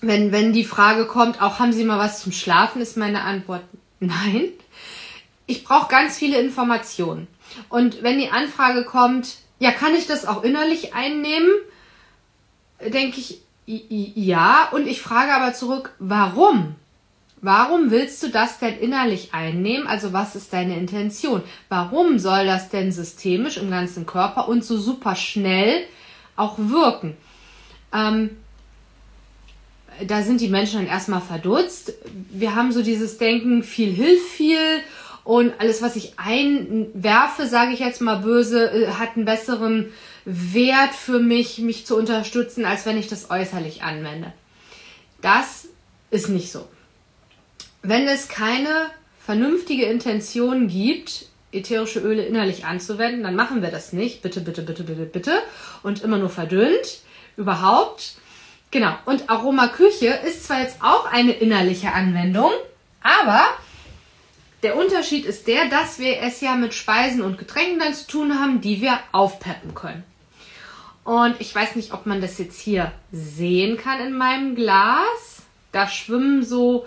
wenn, 0.00 0.32
wenn 0.32 0.52
die 0.52 0.64
Frage 0.64 1.06
kommt, 1.06 1.40
auch 1.40 1.58
haben 1.58 1.72
sie 1.72 1.84
mal 1.84 1.98
was 1.98 2.20
zum 2.22 2.32
Schlafen, 2.32 2.82
ist 2.82 2.96
meine 2.96 3.22
Antwort 3.22 3.62
nein. 4.00 4.50
Ich 5.46 5.64
brauche 5.64 5.88
ganz 5.88 6.18
viele 6.18 6.38
Informationen. 6.40 7.26
Und 7.68 8.02
wenn 8.02 8.18
die 8.18 8.30
Anfrage 8.30 8.84
kommt, 8.84 9.36
ja, 9.58 9.70
kann 9.70 9.94
ich 9.94 10.06
das 10.06 10.26
auch 10.26 10.42
innerlich 10.42 10.94
einnehmen? 10.94 11.50
Denke 12.86 13.20
ich, 13.20 13.40
ja, 13.66 14.68
und 14.72 14.86
ich 14.86 15.00
frage 15.00 15.32
aber 15.32 15.54
zurück, 15.54 15.94
warum? 15.98 16.74
Warum 17.44 17.90
willst 17.90 18.22
du 18.22 18.30
das 18.30 18.58
denn 18.58 18.78
innerlich 18.78 19.34
einnehmen? 19.34 19.86
Also 19.86 20.14
was 20.14 20.34
ist 20.34 20.54
deine 20.54 20.78
Intention? 20.78 21.42
Warum 21.68 22.18
soll 22.18 22.46
das 22.46 22.70
denn 22.70 22.90
systemisch 22.90 23.58
im 23.58 23.70
ganzen 23.70 24.06
Körper 24.06 24.48
und 24.48 24.64
so 24.64 24.78
super 24.78 25.14
schnell 25.14 25.84
auch 26.36 26.56
wirken? 26.56 27.18
Ähm, 27.92 28.30
da 30.06 30.22
sind 30.22 30.40
die 30.40 30.48
Menschen 30.48 30.78
dann 30.78 30.86
erstmal 30.86 31.20
verdutzt. 31.20 31.92
Wir 32.30 32.54
haben 32.54 32.72
so 32.72 32.82
dieses 32.82 33.18
Denken, 33.18 33.62
viel 33.62 33.92
hilft 33.92 34.26
viel 34.26 34.80
und 35.22 35.52
alles, 35.58 35.82
was 35.82 35.96
ich 35.96 36.18
einwerfe, 36.18 37.46
sage 37.46 37.74
ich 37.74 37.80
jetzt 37.80 38.00
mal 38.00 38.20
böse, 38.20 38.70
äh, 38.70 38.86
hat 38.92 39.16
einen 39.16 39.26
besseren 39.26 39.92
Wert 40.24 40.94
für 40.94 41.18
mich, 41.18 41.58
mich 41.58 41.84
zu 41.84 41.94
unterstützen, 41.94 42.64
als 42.64 42.86
wenn 42.86 42.96
ich 42.96 43.08
das 43.08 43.30
äußerlich 43.30 43.82
anwende. 43.82 44.32
Das 45.20 45.68
ist 46.10 46.30
nicht 46.30 46.50
so. 46.50 46.66
Wenn 47.86 48.08
es 48.08 48.28
keine 48.28 48.90
vernünftige 49.20 49.84
Intention 49.84 50.68
gibt, 50.68 51.26
ätherische 51.52 52.00
Öle 52.00 52.24
innerlich 52.24 52.64
anzuwenden, 52.64 53.22
dann 53.22 53.36
machen 53.36 53.60
wir 53.60 53.70
das 53.70 53.92
nicht. 53.92 54.22
Bitte, 54.22 54.40
bitte, 54.40 54.62
bitte, 54.62 54.84
bitte, 54.84 55.04
bitte. 55.04 55.42
Und 55.82 56.02
immer 56.02 56.16
nur 56.16 56.30
verdünnt. 56.30 57.02
Überhaupt. 57.36 58.14
Genau. 58.70 58.94
Und 59.04 59.28
Aromaküche 59.28 60.06
ist 60.26 60.46
zwar 60.46 60.62
jetzt 60.62 60.82
auch 60.82 61.04
eine 61.12 61.32
innerliche 61.32 61.92
Anwendung, 61.92 62.50
aber 63.02 63.44
der 64.62 64.78
Unterschied 64.78 65.26
ist 65.26 65.46
der, 65.46 65.68
dass 65.68 65.98
wir 65.98 66.22
es 66.22 66.40
ja 66.40 66.54
mit 66.54 66.72
Speisen 66.72 67.20
und 67.20 67.36
Getränken 67.36 67.80
dann 67.80 67.92
zu 67.92 68.06
tun 68.06 68.40
haben, 68.40 68.62
die 68.62 68.80
wir 68.80 68.98
aufpeppen 69.12 69.74
können. 69.74 70.04
Und 71.04 71.38
ich 71.38 71.54
weiß 71.54 71.76
nicht, 71.76 71.92
ob 71.92 72.06
man 72.06 72.22
das 72.22 72.38
jetzt 72.38 72.58
hier 72.58 72.92
sehen 73.12 73.76
kann 73.76 74.00
in 74.00 74.16
meinem 74.16 74.54
Glas. 74.54 75.42
Da 75.70 75.86
schwimmen 75.86 76.42
so 76.42 76.86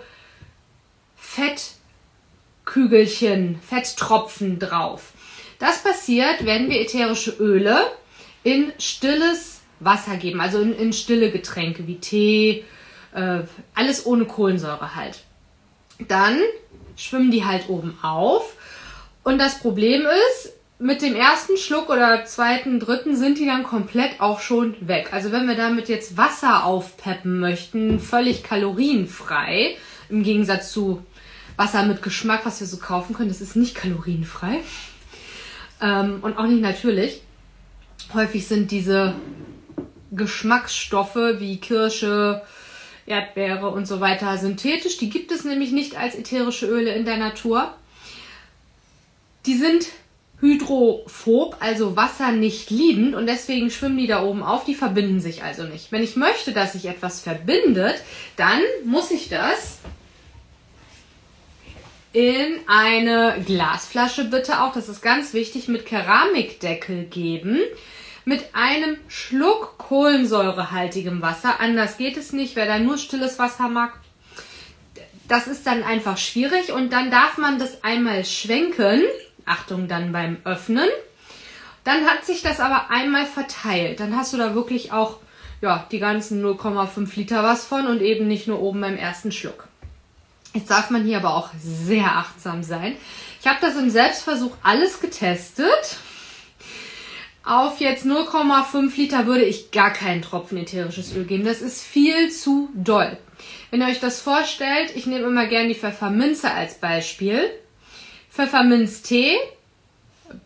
Fettkügelchen, 2.64 3.60
Fetttropfen 3.60 4.58
drauf. 4.58 5.12
Das 5.58 5.82
passiert, 5.82 6.46
wenn 6.46 6.70
wir 6.70 6.80
ätherische 6.80 7.32
Öle 7.32 7.78
in 8.42 8.72
stilles 8.78 9.60
Wasser 9.80 10.16
geben, 10.16 10.40
also 10.40 10.60
in, 10.60 10.74
in 10.74 10.92
stille 10.92 11.30
Getränke 11.30 11.86
wie 11.86 11.98
Tee, 11.98 12.64
äh, 13.14 13.40
alles 13.74 14.06
ohne 14.06 14.24
Kohlensäure 14.24 14.96
halt. 14.96 15.20
Dann 16.08 16.40
schwimmen 16.96 17.30
die 17.30 17.44
halt 17.44 17.68
oben 17.68 17.98
auf. 18.02 18.56
Und 19.22 19.38
das 19.38 19.60
Problem 19.60 20.06
ist, 20.32 20.54
mit 20.78 21.02
dem 21.02 21.14
ersten 21.14 21.56
Schluck 21.56 21.90
oder 21.90 22.24
zweiten, 22.24 22.80
dritten 22.80 23.16
sind 23.16 23.38
die 23.38 23.46
dann 23.46 23.64
komplett 23.64 24.20
auch 24.20 24.40
schon 24.40 24.76
weg. 24.80 25.10
Also 25.12 25.30
wenn 25.32 25.46
wir 25.46 25.56
damit 25.56 25.88
jetzt 25.88 26.16
Wasser 26.16 26.64
aufpeppen 26.64 27.38
möchten, 27.38 28.00
völlig 28.00 28.42
kalorienfrei, 28.42 29.76
im 30.08 30.22
Gegensatz 30.22 30.72
zu 30.72 31.02
Wasser 31.58 31.82
mit 31.82 32.02
Geschmack, 32.02 32.46
was 32.46 32.60
wir 32.60 32.66
so 32.66 32.78
kaufen 32.78 33.14
können, 33.14 33.28
das 33.28 33.40
ist 33.40 33.56
nicht 33.56 33.74
kalorienfrei 33.74 34.60
ähm, 35.82 36.20
und 36.22 36.38
auch 36.38 36.46
nicht 36.46 36.62
natürlich. 36.62 37.20
Häufig 38.14 38.46
sind 38.46 38.70
diese 38.70 39.14
Geschmacksstoffe 40.12 41.16
wie 41.38 41.58
Kirsche, 41.58 42.42
Erdbeere 43.06 43.68
und 43.70 43.86
so 43.86 44.00
weiter 44.00 44.38
synthetisch. 44.38 44.98
Die 44.98 45.10
gibt 45.10 45.32
es 45.32 45.44
nämlich 45.44 45.72
nicht 45.72 45.98
als 45.98 46.14
ätherische 46.14 46.66
Öle 46.66 46.94
in 46.94 47.04
der 47.04 47.16
Natur. 47.16 47.74
Die 49.44 49.56
sind 49.56 49.88
hydrophob, 50.40 51.56
also 51.58 51.96
Wasser 51.96 52.30
nicht 52.30 52.70
liebend 52.70 53.16
und 53.16 53.26
deswegen 53.26 53.70
schwimmen 53.70 53.98
die 53.98 54.06
da 54.06 54.22
oben 54.22 54.44
auf, 54.44 54.64
die 54.64 54.76
verbinden 54.76 55.20
sich 55.20 55.42
also 55.42 55.64
nicht. 55.64 55.90
Wenn 55.90 56.04
ich 56.04 56.14
möchte, 56.14 56.52
dass 56.52 56.74
sich 56.74 56.86
etwas 56.86 57.20
verbindet, 57.20 57.96
dann 58.36 58.60
muss 58.84 59.10
ich 59.10 59.28
das 59.28 59.78
in 62.12 62.60
eine 62.66 63.42
Glasflasche 63.44 64.24
bitte 64.24 64.62
auch, 64.62 64.72
das 64.72 64.88
ist 64.88 65.02
ganz 65.02 65.34
wichtig, 65.34 65.68
mit 65.68 65.86
Keramikdeckel 65.86 67.04
geben, 67.04 67.60
mit 68.24 68.54
einem 68.54 68.96
Schluck 69.08 69.78
kohlensäurehaltigem 69.78 71.22
Wasser. 71.22 71.60
Anders 71.60 71.96
geht 71.96 72.16
es 72.16 72.32
nicht, 72.32 72.56
wer 72.56 72.66
da 72.66 72.78
nur 72.78 72.98
stilles 72.98 73.38
Wasser 73.38 73.68
mag. 73.68 73.92
Das 75.28 75.46
ist 75.46 75.66
dann 75.66 75.82
einfach 75.82 76.16
schwierig 76.16 76.72
und 76.72 76.92
dann 76.92 77.10
darf 77.10 77.36
man 77.36 77.58
das 77.58 77.84
einmal 77.84 78.24
schwenken 78.24 79.02
Achtung 79.44 79.88
dann 79.88 80.12
beim 80.12 80.38
Öffnen. 80.44 80.88
Dann 81.84 82.06
hat 82.06 82.24
sich 82.24 82.42
das 82.42 82.60
aber 82.60 82.90
einmal 82.90 83.26
verteilt. 83.26 84.00
Dann 84.00 84.16
hast 84.16 84.32
du 84.32 84.36
da 84.36 84.54
wirklich 84.54 84.92
auch 84.92 85.18
ja, 85.60 85.86
die 85.90 85.98
ganzen 85.98 86.44
0,5 86.44 87.16
Liter 87.16 87.42
was 87.42 87.64
von 87.64 87.86
und 87.86 88.00
eben 88.00 88.28
nicht 88.28 88.46
nur 88.46 88.60
oben 88.60 88.80
beim 88.80 88.96
ersten 88.96 89.32
Schluck. 89.32 89.67
Jetzt 90.58 90.70
darf 90.70 90.90
man 90.90 91.04
hier 91.04 91.18
aber 91.18 91.36
auch 91.36 91.50
sehr 91.62 92.04
achtsam 92.04 92.64
sein. 92.64 92.96
Ich 93.40 93.46
habe 93.46 93.60
das 93.60 93.76
im 93.76 93.90
Selbstversuch 93.90 94.56
alles 94.64 95.00
getestet. 95.00 95.98
Auf 97.44 97.78
jetzt 97.78 98.04
0,5 98.04 98.96
Liter 98.96 99.26
würde 99.26 99.44
ich 99.44 99.70
gar 99.70 99.92
keinen 99.92 100.20
Tropfen 100.20 100.58
ätherisches 100.58 101.14
Öl 101.14 101.26
geben. 101.26 101.44
Das 101.44 101.62
ist 101.62 101.84
viel 101.84 102.32
zu 102.32 102.70
doll. 102.74 103.16
Wenn 103.70 103.80
ihr 103.80 103.86
euch 103.86 104.00
das 104.00 104.20
vorstellt, 104.20 104.96
ich 104.96 105.06
nehme 105.06 105.26
immer 105.26 105.46
gerne 105.46 105.68
die 105.68 105.76
Pfefferminze 105.76 106.50
als 106.50 106.74
Beispiel. 106.74 107.48
Pfefferminztee, 108.28 109.36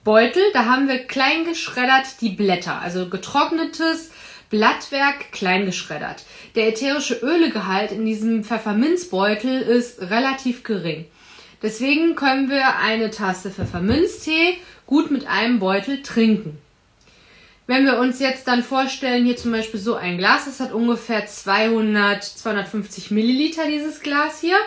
Beutel, 0.05 0.43
da 0.53 0.67
haben 0.67 0.89
wir 0.89 0.99
klein 1.07 1.47
geschreddert 1.47 2.21
die 2.21 2.29
Blätter, 2.29 2.83
also 2.83 3.09
getrocknetes 3.09 4.11
Blattwerk 4.53 5.33
klein 5.33 5.65
geschreddert. 5.65 6.25
Der 6.57 6.69
ätherische 6.69 7.15
Ölegehalt 7.15 7.91
in 7.91 8.05
diesem 8.05 8.45
Pfefferminzbeutel 8.45 9.63
ist 9.63 10.03
relativ 10.03 10.63
gering. 10.63 11.07
Deswegen 11.63 12.17
können 12.17 12.51
wir 12.51 12.77
eine 12.77 13.11
Tasse 13.11 13.51
Pfefferminztee 13.51 14.59
gut 14.87 15.11
mit 15.11 15.27
einem 15.27 15.59
Beutel 15.59 16.03
trinken. 16.03 16.59
Wenn 17.67 17.87
wir 17.87 17.99
uns 17.99 18.21
jetzt 18.21 18.47
dann 18.47 18.63
vorstellen, 18.63 19.25
hier 19.25 19.39
zum 19.39 19.53
Beispiel 19.53 19.81
so 19.81 19.95
ein 19.95 20.19
Glas, 20.19 20.45
das 20.45 20.61
hat 20.61 20.73
ungefähr 20.73 21.27
200, 21.27 22.23
250 22.23 23.11
Milliliter 23.11 23.67
dieses 23.67 24.01
Glas 24.01 24.43
hier, 24.43 24.59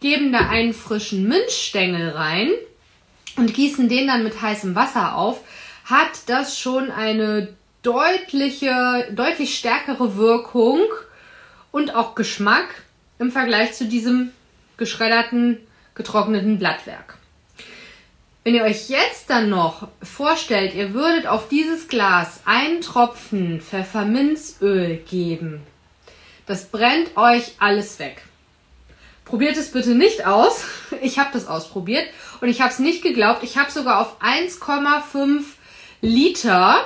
geben 0.00 0.32
da 0.32 0.48
einen 0.48 0.72
frischen 0.72 1.28
Minzstängel 1.28 2.08
rein 2.08 2.52
und 3.36 3.52
gießen 3.52 3.90
den 3.90 4.06
dann 4.06 4.24
mit 4.24 4.40
heißem 4.40 4.74
Wasser 4.74 5.14
auf, 5.14 5.42
hat 5.84 6.22
das 6.26 6.58
schon 6.58 6.90
eine 6.90 7.54
deutliche, 7.82 9.08
deutlich 9.12 9.58
stärkere 9.58 10.16
Wirkung 10.16 10.80
und 11.72 11.94
auch 11.94 12.14
Geschmack 12.14 12.68
im 13.18 13.30
Vergleich 13.30 13.72
zu 13.74 13.86
diesem 13.86 14.32
geschredderten, 14.76 15.58
getrockneten 15.94 16.58
Blattwerk. 16.58 17.18
Wenn 18.42 18.54
ihr 18.54 18.64
euch 18.64 18.88
jetzt 18.88 19.28
dann 19.28 19.50
noch 19.50 19.88
vorstellt, 20.02 20.74
ihr 20.74 20.94
würdet 20.94 21.26
auf 21.26 21.48
dieses 21.48 21.88
Glas 21.88 22.40
einen 22.46 22.80
Tropfen 22.80 23.60
Pfefferminzöl 23.60 24.96
geben, 24.96 25.60
das 26.46 26.66
brennt 26.66 27.16
euch 27.16 27.52
alles 27.58 27.98
weg. 27.98 28.22
Probiert 29.24 29.56
es 29.56 29.70
bitte 29.70 29.94
nicht 29.94 30.26
aus. 30.26 30.64
Ich 31.02 31.18
habe 31.20 31.30
das 31.32 31.46
ausprobiert 31.46 32.04
und 32.40 32.48
ich 32.48 32.60
habe 32.60 32.72
es 32.72 32.80
nicht 32.80 33.02
geglaubt. 33.02 33.44
Ich 33.44 33.56
habe 33.56 33.70
sogar 33.70 34.00
auf 34.00 34.20
1,5 34.20 35.42
Liter, 36.00 36.84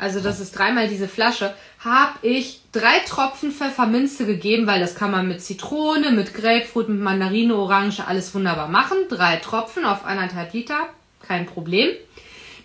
also 0.00 0.20
das 0.20 0.40
ist 0.40 0.56
dreimal 0.56 0.88
diese 0.88 1.08
Flasche, 1.08 1.54
habe 1.78 2.14
ich 2.22 2.62
drei 2.72 3.00
Tropfen 3.00 3.52
Pfefferminze 3.52 4.24
gegeben, 4.24 4.66
weil 4.66 4.80
das 4.80 4.94
kann 4.94 5.10
man 5.10 5.28
mit 5.28 5.42
Zitrone, 5.42 6.10
mit 6.10 6.32
Grapefruit, 6.32 6.88
mit 6.88 7.00
Mandarine, 7.00 7.54
Orange 7.54 8.06
alles 8.06 8.34
wunderbar 8.34 8.68
machen. 8.68 8.96
Drei 9.10 9.36
Tropfen 9.36 9.84
auf 9.84 10.06
eineinhalb 10.06 10.54
Liter, 10.54 10.88
kein 11.26 11.44
Problem. 11.44 11.90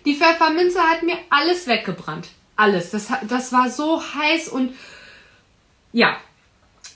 Die 0.06 0.14
Pfefferminze 0.14 0.80
hat 0.80 1.02
mir 1.02 1.18
alles 1.28 1.66
weggebrannt. 1.66 2.28
Alles. 2.56 2.90
Das, 2.90 3.08
das 3.28 3.52
war 3.52 3.68
so 3.68 4.02
heiß 4.02 4.48
und 4.48 4.74
ja, 5.92 6.16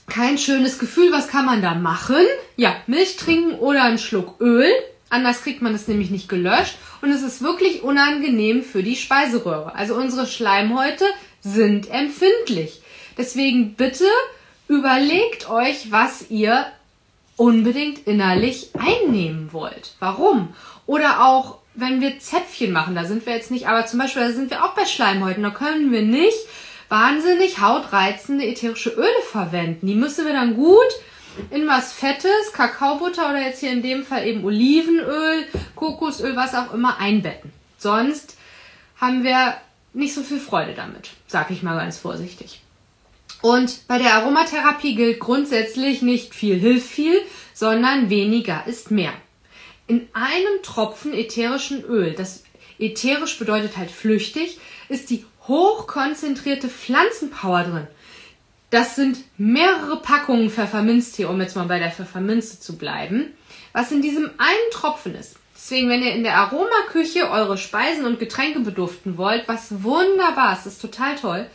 kein 0.07 0.39
schönes 0.39 0.79
Gefühl. 0.79 1.11
Was 1.11 1.27
kann 1.27 1.45
man 1.45 1.61
da 1.61 1.75
machen? 1.75 2.25
Ja, 2.55 2.75
Milch 2.87 3.15
trinken 3.15 3.59
oder 3.59 3.83
einen 3.83 3.99
Schluck 3.99 4.41
Öl. 4.41 4.71
Anders 5.11 5.43
kriegt 5.43 5.61
man 5.61 5.73
das 5.73 5.89
nämlich 5.89 6.09
nicht 6.09 6.29
gelöscht. 6.29 6.77
Und 7.01 7.11
es 7.11 7.21
ist 7.21 7.43
wirklich 7.43 7.83
unangenehm 7.83 8.63
für 8.63 8.81
die 8.81 8.95
Speiseröhre. 8.95 9.75
Also 9.75 9.93
unsere 9.93 10.25
Schleimhäute 10.25 11.05
sind 11.41 11.91
empfindlich. 11.91 12.81
Deswegen 13.17 13.75
bitte 13.75 14.05
überlegt 14.69 15.49
euch, 15.49 15.91
was 15.91 16.31
ihr 16.31 16.65
unbedingt 17.35 18.07
innerlich 18.07 18.69
einnehmen 18.77 19.51
wollt. 19.51 19.95
Warum? 19.99 20.55
Oder 20.85 21.25
auch, 21.25 21.57
wenn 21.73 21.99
wir 21.99 22.19
Zäpfchen 22.19 22.71
machen, 22.71 22.95
da 22.95 23.03
sind 23.03 23.25
wir 23.25 23.33
jetzt 23.33 23.51
nicht, 23.51 23.67
aber 23.67 23.85
zum 23.85 23.99
Beispiel, 23.99 24.21
da 24.21 24.31
sind 24.31 24.49
wir 24.49 24.63
auch 24.63 24.75
bei 24.75 24.85
Schleimhäuten, 24.85 25.43
da 25.43 25.49
können 25.49 25.91
wir 25.91 26.03
nicht 26.03 26.37
wahnsinnig 26.87 27.59
hautreizende 27.59 28.45
ätherische 28.45 28.91
Öle 28.91 29.21
verwenden. 29.29 29.87
Die 29.87 29.95
müssen 29.95 30.25
wir 30.25 30.33
dann 30.33 30.55
gut 30.55 30.91
in 31.49 31.67
was 31.67 31.93
Fettes, 31.93 32.53
Kakaobutter 32.53 33.29
oder 33.29 33.41
jetzt 33.41 33.59
hier 33.59 33.71
in 33.71 33.81
dem 33.81 34.03
Fall 34.03 34.27
eben 34.27 34.43
Olivenöl, 34.43 35.45
Kokosöl, 35.75 36.35
was 36.35 36.55
auch 36.55 36.73
immer 36.73 36.97
einbetten. 36.97 37.51
Sonst 37.77 38.37
haben 38.97 39.23
wir 39.23 39.55
nicht 39.93 40.13
so 40.13 40.21
viel 40.21 40.39
Freude 40.39 40.73
damit, 40.73 41.09
sag 41.27 41.51
ich 41.51 41.63
mal 41.63 41.77
ganz 41.77 41.97
vorsichtig. 41.97 42.61
Und 43.41 43.87
bei 43.87 43.97
der 43.97 44.15
Aromatherapie 44.15 44.95
gilt 44.95 45.19
grundsätzlich 45.19 46.01
nicht 46.01 46.35
viel 46.35 46.59
hilft 46.59 46.87
viel, 46.87 47.21
sondern 47.53 48.09
weniger 48.09 48.63
ist 48.67 48.91
mehr. 48.91 49.13
In 49.87 50.07
einem 50.13 50.61
Tropfen 50.63 51.13
ätherischen 51.13 51.83
Öl, 51.83 52.13
das 52.13 52.43
ätherisch 52.77 53.37
bedeutet 53.39 53.77
halt 53.77 53.89
flüchtig, 53.89 54.59
ist 54.89 55.09
die 55.09 55.25
hochkonzentrierte 55.47 56.69
Pflanzenpower 56.69 57.63
drin. 57.63 57.87
Das 58.71 58.95
sind 58.95 59.17
mehrere 59.37 59.97
Packungen 59.97 60.49
Pfefferminztee, 60.49 61.25
um 61.25 61.41
jetzt 61.41 61.57
mal 61.57 61.65
bei 61.65 61.77
der 61.77 61.91
Pfefferminze 61.91 62.61
zu 62.61 62.77
bleiben, 62.77 63.33
was 63.73 63.91
in 63.91 64.01
diesem 64.01 64.31
einen 64.37 64.71
Tropfen 64.71 65.13
ist. 65.13 65.35
Deswegen, 65.53 65.89
wenn 65.89 66.01
ihr 66.01 66.15
in 66.15 66.23
der 66.23 66.37
Aromaküche 66.37 67.29
eure 67.29 67.57
Speisen 67.57 68.05
und 68.05 68.17
Getränke 68.17 68.61
beduften 68.61 69.17
wollt, 69.17 69.47
was 69.47 69.83
wunderbar 69.83 70.53
ist, 70.53 70.65
ist 70.65 70.81
total 70.81 71.15
toll, 71.15 71.47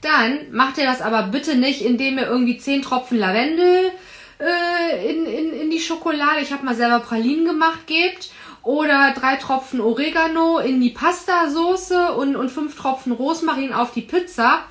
dann 0.00 0.50
macht 0.50 0.76
ihr 0.78 0.84
das 0.84 1.00
aber 1.00 1.22
bitte 1.28 1.54
nicht, 1.54 1.82
indem 1.82 2.18
ihr 2.18 2.26
irgendwie 2.26 2.58
10 2.58 2.82
Tropfen 2.82 3.18
Lavendel 3.18 3.92
äh, 4.40 5.08
in, 5.08 5.24
in, 5.24 5.52
in 5.52 5.70
die 5.70 5.80
Schokolade, 5.80 6.40
ich 6.42 6.52
habe 6.52 6.64
mal 6.64 6.74
selber 6.74 6.98
Pralinen 6.98 7.46
gemacht, 7.46 7.86
gebt. 7.86 8.30
Oder 8.64 9.14
drei 9.16 9.36
Tropfen 9.36 9.80
Oregano 9.80 10.58
in 10.58 10.80
die 10.80 10.90
Pastasoße 10.90 12.12
und, 12.14 12.34
und 12.34 12.50
fünf 12.50 12.76
Tropfen 12.76 13.12
Rosmarin 13.12 13.72
auf 13.72 13.92
die 13.92 14.02
Pizza 14.02 14.64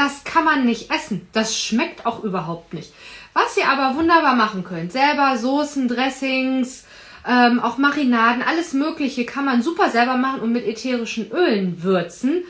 das 0.00 0.24
kann 0.24 0.44
man 0.44 0.64
nicht 0.64 0.90
essen. 0.90 1.28
Das 1.32 1.58
schmeckt 1.58 2.06
auch 2.06 2.24
überhaupt 2.24 2.72
nicht. 2.72 2.92
Was 3.34 3.56
ihr 3.58 3.68
aber 3.68 3.96
wunderbar 3.98 4.34
machen 4.34 4.64
könnt, 4.64 4.92
selber 4.92 5.36
Soßen, 5.36 5.88
Dressings, 5.88 6.86
ähm, 7.28 7.60
auch 7.60 7.76
Marinaden, 7.76 8.42
alles 8.42 8.72
Mögliche 8.72 9.26
kann 9.26 9.44
man 9.44 9.62
super 9.62 9.90
selber 9.90 10.16
machen 10.16 10.40
und 10.40 10.52
mit 10.52 10.66
ätherischen 10.66 11.30
Ölen 11.30 11.82
würzen. 11.82 12.44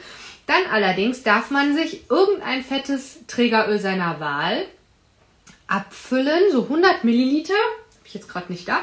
Dann 0.46 0.62
allerdings 0.72 1.24
darf 1.24 1.50
man 1.50 1.74
sich 1.74 2.08
irgendein 2.08 2.62
fettes 2.62 3.26
Trägeröl 3.26 3.80
seiner 3.80 4.20
Wahl 4.20 4.66
abfüllen, 5.66 6.52
so 6.52 6.62
100 6.62 7.02
Milliliter, 7.02 7.54
habe 7.54 8.06
ich 8.06 8.14
jetzt 8.14 8.28
gerade 8.28 8.52
nicht 8.52 8.68
da, 8.68 8.78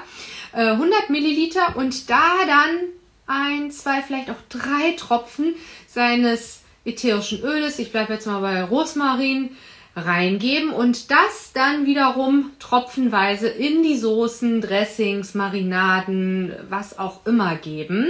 äh, 0.51 0.71
100 0.71 1.09
Milliliter 1.09 1.75
und 1.77 2.09
da 2.09 2.31
dann 2.45 2.79
ein, 3.27 3.71
zwei, 3.71 4.01
vielleicht 4.01 4.29
auch 4.29 4.41
drei 4.49 4.91
Tropfen 4.97 5.55
seines 5.87 6.56
ätherischen 6.87 7.43
Öles, 7.43 7.79
ich 7.79 7.91
bleibe 7.91 8.13
jetzt 8.13 8.25
mal 8.25 8.41
bei 8.41 8.63
Rosmarin, 8.63 9.51
reingeben 9.97 10.69
und 10.69 11.09
das 11.09 11.51
dann 11.53 11.85
wiederum 11.85 12.51
tropfenweise 12.59 13.47
in 13.47 13.81
die 13.81 13.97
Soßen, 13.97 14.61
Dressings, 14.61 15.33
Marinaden, 15.33 16.53
was 16.69 16.99
auch 16.99 17.25
immer 17.25 17.55
geben. 17.55 18.09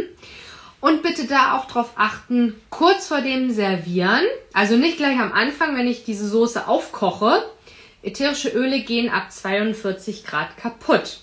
Und 0.79 1.01
bitte 1.01 1.25
da 1.25 1.57
auch 1.57 1.65
drauf 1.65 1.91
achten, 1.95 2.55
kurz 2.69 3.07
vor 3.07 3.21
dem 3.21 3.49
Servieren, 3.51 4.21
also 4.53 4.75
nicht 4.75 4.97
gleich 4.97 5.17
am 5.17 5.31
Anfang, 5.31 5.75
wenn 5.75 5.87
ich 5.87 6.03
diese 6.03 6.27
Soße 6.27 6.67
aufkoche. 6.67 7.43
Ätherische 8.03 8.49
Öle 8.49 8.81
gehen 8.81 9.09
ab 9.09 9.31
42 9.31 10.23
Grad 10.23 10.55
kaputt. 10.57 11.21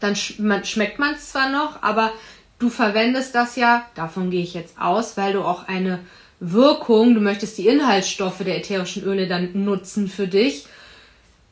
Dann 0.00 0.16
schmeckt 0.16 0.98
man 0.98 1.14
es 1.14 1.32
zwar 1.32 1.50
noch, 1.50 1.82
aber 1.82 2.12
du 2.58 2.70
verwendest 2.70 3.34
das 3.34 3.56
ja, 3.56 3.84
davon 3.94 4.30
gehe 4.30 4.42
ich 4.42 4.54
jetzt 4.54 4.80
aus, 4.80 5.16
weil 5.16 5.32
du 5.32 5.42
auch 5.42 5.68
eine 5.68 6.00
Wirkung, 6.40 7.14
du 7.14 7.20
möchtest 7.20 7.58
die 7.58 7.66
Inhaltsstoffe 7.66 8.38
der 8.38 8.58
ätherischen 8.58 9.02
Öle 9.02 9.26
dann 9.26 9.64
nutzen 9.64 10.08
für 10.08 10.28
dich, 10.28 10.66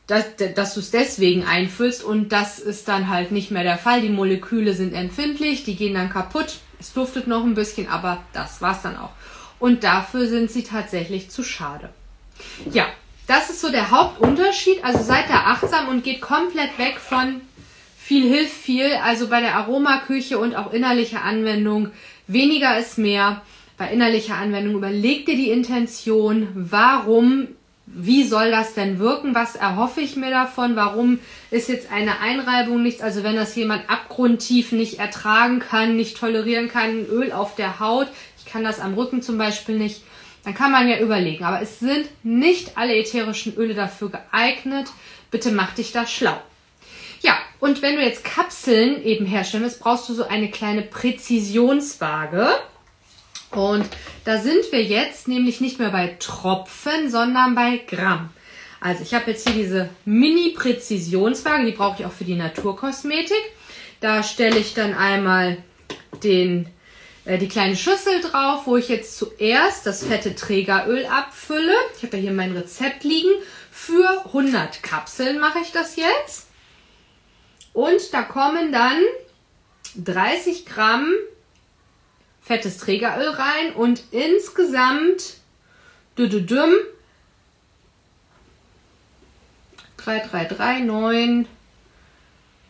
dass, 0.07 0.25
dass 0.55 0.73
du 0.73 0.79
es 0.79 0.91
deswegen 0.91 1.43
einfüllst 1.43 2.03
und 2.03 2.31
das 2.31 2.59
ist 2.59 2.87
dann 2.87 3.09
halt 3.09 3.31
nicht 3.31 3.51
mehr 3.51 3.63
der 3.63 3.77
Fall. 3.77 4.01
Die 4.01 4.09
Moleküle 4.09 4.73
sind 4.73 4.93
empfindlich, 4.93 5.65
die 5.65 5.75
gehen 5.75 5.95
dann 5.95 6.09
kaputt. 6.09 6.59
Es 6.79 6.93
duftet 6.93 7.27
noch 7.27 7.43
ein 7.43 7.55
bisschen, 7.55 7.89
aber 7.89 8.23
das 8.31 8.61
war's 8.61 8.83
dann 8.83 8.97
auch. 8.97 9.11
Und 9.59 9.83
dafür 9.83 10.27
sind 10.27 10.51
sie 10.51 10.63
tatsächlich 10.63 11.29
zu 11.29 11.43
schade. 11.43 11.89
Ja, 12.71 12.85
das 13.25 13.49
ist 13.49 13.59
so 13.59 13.69
der 13.69 13.91
Hauptunterschied. 13.91 14.83
Also 14.83 15.03
seid 15.03 15.29
da 15.29 15.45
achtsam 15.47 15.89
und 15.89 16.03
geht 16.03 16.21
komplett 16.21 16.77
weg 16.77 16.99
von 16.99 17.41
viel 17.97 18.29
hilft 18.29 18.53
viel. 18.53 18.93
Also 19.03 19.27
bei 19.27 19.41
der 19.41 19.55
Aromaküche 19.55 20.37
und 20.37 20.55
auch 20.55 20.71
innerlicher 20.71 21.23
Anwendung 21.23 21.91
weniger 22.27 22.77
ist 22.77 22.97
mehr 22.97 23.41
bei 23.77 23.91
innerlicher 23.91 24.35
Anwendung 24.35 24.75
überleg 24.75 25.25
dir 25.25 25.35
die 25.35 25.51
Intention, 25.51 26.47
warum, 26.55 27.47
wie 27.85 28.23
soll 28.23 28.51
das 28.51 28.73
denn 28.73 28.99
wirken, 28.99 29.35
was 29.35 29.55
erhoffe 29.55 30.01
ich 30.01 30.15
mir 30.15 30.31
davon, 30.31 30.75
warum 30.75 31.19
ist 31.51 31.69
jetzt 31.69 31.91
eine 31.91 32.19
Einreibung 32.19 32.81
nichts, 32.81 33.01
also 33.01 33.23
wenn 33.23 33.35
das 33.35 33.55
jemand 33.55 33.89
abgrundtief 33.89 34.71
nicht 34.71 34.99
ertragen 34.99 35.59
kann, 35.59 35.95
nicht 35.95 36.17
tolerieren 36.17 36.69
kann, 36.69 37.05
Öl 37.05 37.31
auf 37.31 37.55
der 37.55 37.79
Haut, 37.79 38.07
ich 38.37 38.51
kann 38.51 38.63
das 38.63 38.79
am 38.79 38.95
Rücken 38.95 39.21
zum 39.21 39.37
Beispiel 39.37 39.77
nicht, 39.77 40.01
dann 40.47 40.55
kann 40.55 40.71
man 40.71 40.87
ja 40.87 40.99
überlegen. 40.99 41.43
Aber 41.43 41.61
es 41.61 41.79
sind 41.79 42.07
nicht 42.23 42.77
alle 42.77 42.95
ätherischen 42.95 43.55
Öle 43.57 43.73
dafür 43.73 44.09
geeignet. 44.09 44.87
Bitte 45.29 45.51
mach 45.51 45.75
dich 45.75 45.91
da 45.91 46.07
schlau. 46.07 46.39
Ja, 47.21 47.37
und 47.59 47.81
wenn 47.81 47.97
du 47.97 48.01
jetzt 48.01 48.23
Kapseln 48.23 49.03
eben 49.03 49.25
herstellen 49.25 49.63
willst, 49.63 49.81
brauchst 49.81 50.07
du 50.07 50.13
so 50.13 50.25
eine 50.25 50.49
kleine 50.49 50.83
Präzisionswaage. 50.83 52.47
Und 53.51 53.87
da 54.25 54.39
sind 54.39 54.71
wir 54.71 54.83
jetzt 54.83 55.27
nämlich 55.27 55.61
nicht 55.61 55.79
mehr 55.79 55.89
bei 55.89 56.15
Tropfen, 56.19 57.09
sondern 57.09 57.55
bei 57.55 57.77
Gramm. 57.87 58.29
Also 58.79 59.03
ich 59.03 59.13
habe 59.13 59.31
jetzt 59.31 59.47
hier 59.47 59.57
diese 59.57 59.89
Mini-Präzisionswaage, 60.05 61.65
die 61.65 61.71
brauche 61.71 61.99
ich 61.99 62.05
auch 62.05 62.11
für 62.11 62.25
die 62.25 62.35
Naturkosmetik. 62.35 63.41
Da 64.01 64.21
stelle 64.21 64.57
ich 64.59 64.73
dann 64.73 64.93
einmal 64.93 65.57
den 66.23 66.67
äh, 67.27 67.37
die 67.37 67.47
kleine 67.47 67.75
Schüssel 67.75 68.21
drauf, 68.21 68.61
wo 68.65 68.77
ich 68.77 68.87
jetzt 68.89 69.17
zuerst 69.17 69.85
das 69.85 70.03
fette 70.05 70.33
Trägeröl 70.33 71.05
abfülle. 71.05 71.73
Ich 71.97 72.03
habe 72.03 72.17
ja 72.17 72.23
hier 72.23 72.31
mein 72.31 72.55
Rezept 72.55 73.03
liegen. 73.03 73.31
Für 73.71 74.25
100 74.27 74.81
Kapseln 74.81 75.39
mache 75.39 75.59
ich 75.59 75.71
das 75.71 75.97
jetzt. 75.97 76.47
Und 77.73 78.13
da 78.13 78.23
kommen 78.23 78.71
dann 78.71 79.01
30 79.97 80.65
Gramm 80.65 81.13
fettes 82.47 82.77
Trägeröl 82.77 83.29
rein 83.29 83.73
und 83.75 84.01
insgesamt 84.11 85.35
3, 89.97 90.19
3, 90.19 90.45
3, 90.45 90.79
9, 90.79 91.47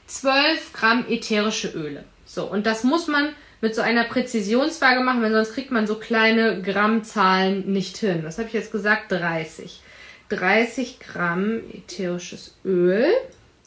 12 0.08 0.74
Gramm 0.74 1.06
ätherische 1.08 1.70
Öle. 1.70 2.04
So, 2.26 2.46
und 2.46 2.66
das 2.66 2.84
muss 2.84 3.08
man 3.08 3.30
mit 3.62 3.76
so 3.76 3.82
einer 3.82 4.06
Präzisionswaage 4.06 5.02
machen, 5.02 5.22
weil 5.22 5.32
sonst 5.32 5.54
kriegt 5.54 5.72
man 5.72 5.86
so 5.86 5.96
kleine 5.96 6.62
Grammzahlen 6.62 7.72
nicht 7.72 7.98
hin. 7.98 8.24
Was 8.24 8.40
habe 8.40 8.48
ich 8.48 8.54
jetzt 8.54 8.72
gesagt? 8.72 9.12
30. 9.12 9.82
30 10.30 11.00
Gramm 11.00 11.62
ätherisches 11.72 12.56
Öl, 12.66 13.06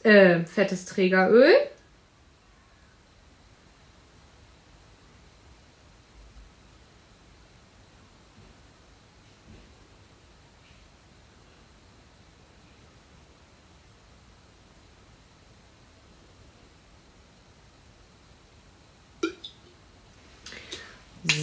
äh, 0.02 0.40
fettes 0.40 0.86
Trägeröl. 0.86 1.54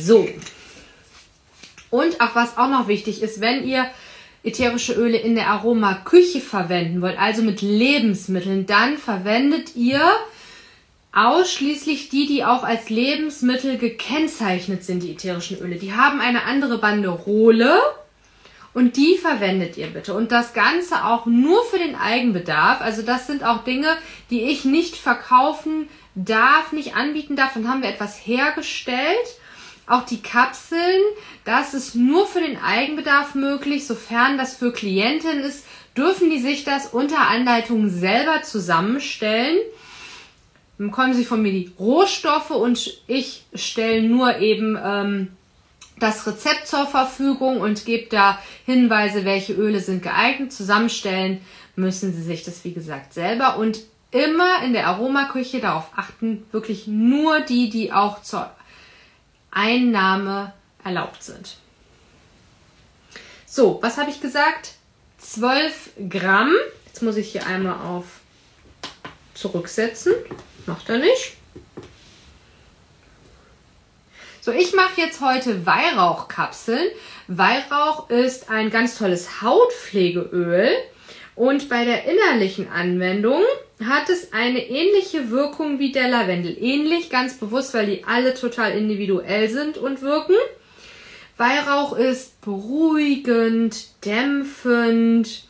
So. 0.07 0.25
Und 1.89 2.21
auch 2.21 2.33
was 2.33 2.57
auch 2.57 2.69
noch 2.69 2.87
wichtig 2.87 3.21
ist, 3.21 3.41
wenn 3.41 3.67
ihr 3.67 3.87
ätherische 4.43 4.93
Öle 4.93 5.17
in 5.17 5.35
der 5.35 5.47
Aromaküche 5.49 6.39
verwenden 6.39 7.01
wollt, 7.01 7.19
also 7.19 7.41
mit 7.41 7.61
Lebensmitteln, 7.61 8.65
dann 8.65 8.97
verwendet 8.97 9.75
ihr 9.75 10.01
ausschließlich 11.11 12.07
die, 12.07 12.25
die 12.25 12.45
auch 12.45 12.63
als 12.63 12.89
Lebensmittel 12.89 13.77
gekennzeichnet 13.77 14.85
sind, 14.85 15.03
die 15.03 15.11
ätherischen 15.11 15.59
Öle. 15.59 15.75
Die 15.75 15.93
haben 15.93 16.21
eine 16.21 16.43
andere 16.43 16.77
Banderole 16.77 17.77
und 18.73 18.95
die 18.95 19.17
verwendet 19.17 19.75
ihr 19.75 19.87
bitte. 19.87 20.13
Und 20.13 20.31
das 20.31 20.53
Ganze 20.53 21.03
auch 21.03 21.25
nur 21.25 21.65
für 21.65 21.79
den 21.79 21.95
Eigenbedarf. 21.95 22.79
Also 22.79 23.01
das 23.01 23.27
sind 23.27 23.43
auch 23.43 23.65
Dinge, 23.65 23.97
die 24.29 24.43
ich 24.43 24.63
nicht 24.63 24.95
verkaufen 24.95 25.89
darf, 26.15 26.71
nicht 26.71 26.95
anbieten 26.95 27.35
darf. 27.35 27.55
Dann 27.55 27.67
haben 27.67 27.81
wir 27.81 27.89
etwas 27.89 28.15
hergestellt 28.25 29.37
auch 29.87 30.05
die 30.05 30.21
Kapseln, 30.21 31.01
das 31.45 31.73
ist 31.73 31.95
nur 31.95 32.27
für 32.27 32.41
den 32.41 32.61
Eigenbedarf 32.61 33.35
möglich. 33.35 33.87
Sofern 33.87 34.37
das 34.37 34.57
für 34.57 34.73
Klientinnen 34.73 35.39
ist, 35.39 35.65
dürfen 35.95 36.29
die 36.29 36.39
sich 36.39 36.65
das 36.65 36.87
unter 36.87 37.27
Anleitung 37.27 37.89
selber 37.89 38.43
zusammenstellen. 38.43 39.57
Dann 40.77 40.87
bekommen 40.87 41.13
sie 41.13 41.25
von 41.25 41.41
mir 41.41 41.51
die 41.51 41.71
Rohstoffe 41.79 42.51
und 42.51 43.01
ich 43.07 43.45
stelle 43.53 44.03
nur 44.03 44.37
eben 44.37 44.77
ähm, 44.81 45.29
das 45.99 46.27
Rezept 46.27 46.67
zur 46.67 46.85
Verfügung 46.85 47.61
und 47.61 47.85
gebe 47.85 48.09
da 48.09 48.39
Hinweise, 48.65 49.25
welche 49.25 49.53
Öle 49.53 49.79
sind 49.79 50.03
geeignet. 50.03 50.51
Zusammenstellen 50.51 51.41
müssen 51.75 52.13
sie 52.13 52.21
sich 52.21 52.43
das, 52.43 52.63
wie 52.65 52.73
gesagt, 52.73 53.13
selber 53.13 53.57
und 53.57 53.79
immer 54.11 54.63
in 54.63 54.73
der 54.73 54.87
Aromaküche 54.87 55.59
darauf 55.59 55.89
achten, 55.95 56.45
wirklich 56.51 56.87
nur 56.87 57.39
die, 57.41 57.69
die 57.69 57.91
auch 57.91 58.21
zur 58.21 58.51
Einnahme 59.51 60.53
erlaubt 60.83 61.23
sind. 61.23 61.57
So, 63.45 63.79
was 63.81 63.97
habe 63.97 64.09
ich 64.11 64.21
gesagt? 64.21 64.73
12 65.17 65.91
Gramm. 66.09 66.53
Jetzt 66.85 67.01
muss 67.01 67.17
ich 67.17 67.31
hier 67.31 67.45
einmal 67.45 67.79
auf 67.79 68.05
zurücksetzen. 69.33 70.13
Macht 70.65 70.89
er 70.89 70.97
nicht. 70.97 71.37
So, 74.41 74.51
ich 74.51 74.73
mache 74.73 75.01
jetzt 75.01 75.21
heute 75.21 75.65
Weihrauchkapseln. 75.65 76.87
Weihrauch 77.27 78.09
ist 78.09 78.49
ein 78.49 78.69
ganz 78.69 78.97
tolles 78.97 79.41
Hautpflegeöl. 79.41 80.69
Und 81.37 81.69
bei 81.69 81.85
der 81.85 82.05
innerlichen 82.05 82.67
Anwendung 82.67 83.43
hat 83.85 84.09
es 84.09 84.33
eine 84.33 84.57
ähnliche 84.57 85.29
Wirkung 85.29 85.77
wie 85.77 85.91
der 85.91 86.09
Lavendel. 86.09 86.57
Ähnlich, 86.59 87.11
ganz 87.11 87.35
bewusst, 87.37 87.75
weil 87.75 87.85
die 87.85 88.03
alle 88.05 88.33
total 88.33 88.71
individuell 88.71 89.47
sind 89.47 89.77
und 89.77 90.01
wirken. 90.01 90.33
Weihrauch 91.37 91.95
ist 91.95 92.41
beruhigend, 92.41 94.03
dämpfend, 94.03 95.43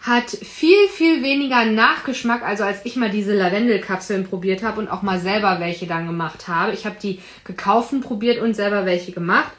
hat 0.00 0.30
viel, 0.30 0.88
viel 0.88 1.22
weniger 1.22 1.66
Nachgeschmack, 1.66 2.42
also 2.42 2.64
als 2.64 2.78
ich 2.84 2.96
mal 2.96 3.10
diese 3.10 3.36
Lavendelkapseln 3.36 4.26
probiert 4.26 4.62
habe 4.62 4.80
und 4.80 4.88
auch 4.88 5.02
mal 5.02 5.20
selber 5.20 5.60
welche 5.60 5.86
dann 5.86 6.06
gemacht 6.06 6.48
habe. 6.48 6.72
Ich 6.72 6.86
habe 6.86 6.96
die 7.02 7.20
gekauften 7.44 8.00
probiert 8.00 8.40
und 8.40 8.54
selber 8.56 8.86
welche 8.86 9.12
gemacht. 9.12 9.52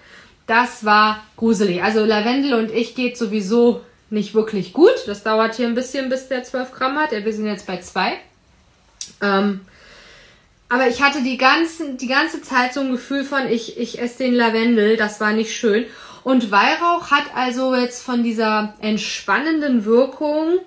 Das 0.48 0.86
war 0.86 1.24
gruselig. 1.36 1.84
Also 1.84 2.04
Lavendel 2.04 2.56
und 2.56 2.72
ich 2.72 2.96
geht 2.96 3.16
sowieso 3.16 3.84
nicht 4.10 4.34
wirklich 4.34 4.74
gut. 4.74 4.96
Das 5.06 5.24
dauert 5.24 5.56
hier 5.56 5.68
ein 5.68 5.76
bisschen, 5.76 6.10
bis 6.10 6.28
der 6.28 6.44
12 6.44 6.72
Gramm 6.72 6.98
hat. 6.98 7.12
Wir 7.12 7.34
sind 7.34 7.46
jetzt 7.46 7.68
bei 7.68 7.78
2. 7.78 8.14
Ähm, 9.22 9.62
aber 10.70 10.88
ich 10.88 11.02
hatte 11.02 11.24
die, 11.24 11.38
ganzen, 11.38 11.98
die 11.98 12.08
ganze 12.08 12.42
Zeit 12.42 12.74
so 12.74 12.82
ein 12.82 12.92
Gefühl 12.92 13.24
von, 13.24 13.48
ich, 13.50 13.78
ich 13.78 14.00
esse 14.00 14.20
den 14.20 14.34
Lavendel. 14.34 14.98
Das 14.98 15.22
war 15.22 15.32
nicht 15.34 15.56
schön. 15.56 15.86
Und 16.24 16.52
Weihrauch 16.52 17.10
hat 17.10 17.24
also 17.36 17.74
jetzt 17.74 18.04
von 18.04 18.22
dieser 18.22 18.74
entspannenden 18.82 19.86
Wirkung, 19.86 20.60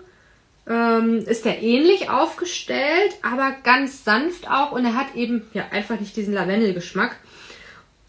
ähm, 0.66 1.18
ist 1.26 1.44
er 1.44 1.60
ähnlich 1.60 2.08
aufgestellt, 2.08 3.14
aber 3.22 3.54
ganz 3.62 4.04
sanft 4.04 4.48
auch. 4.48 4.72
Und 4.72 4.86
er 4.86 4.94
hat 4.94 5.14
eben 5.16 5.42
ja 5.52 5.64
einfach 5.70 6.00
nicht 6.00 6.16
diesen 6.16 6.32
Lavendelgeschmack. 6.32 7.16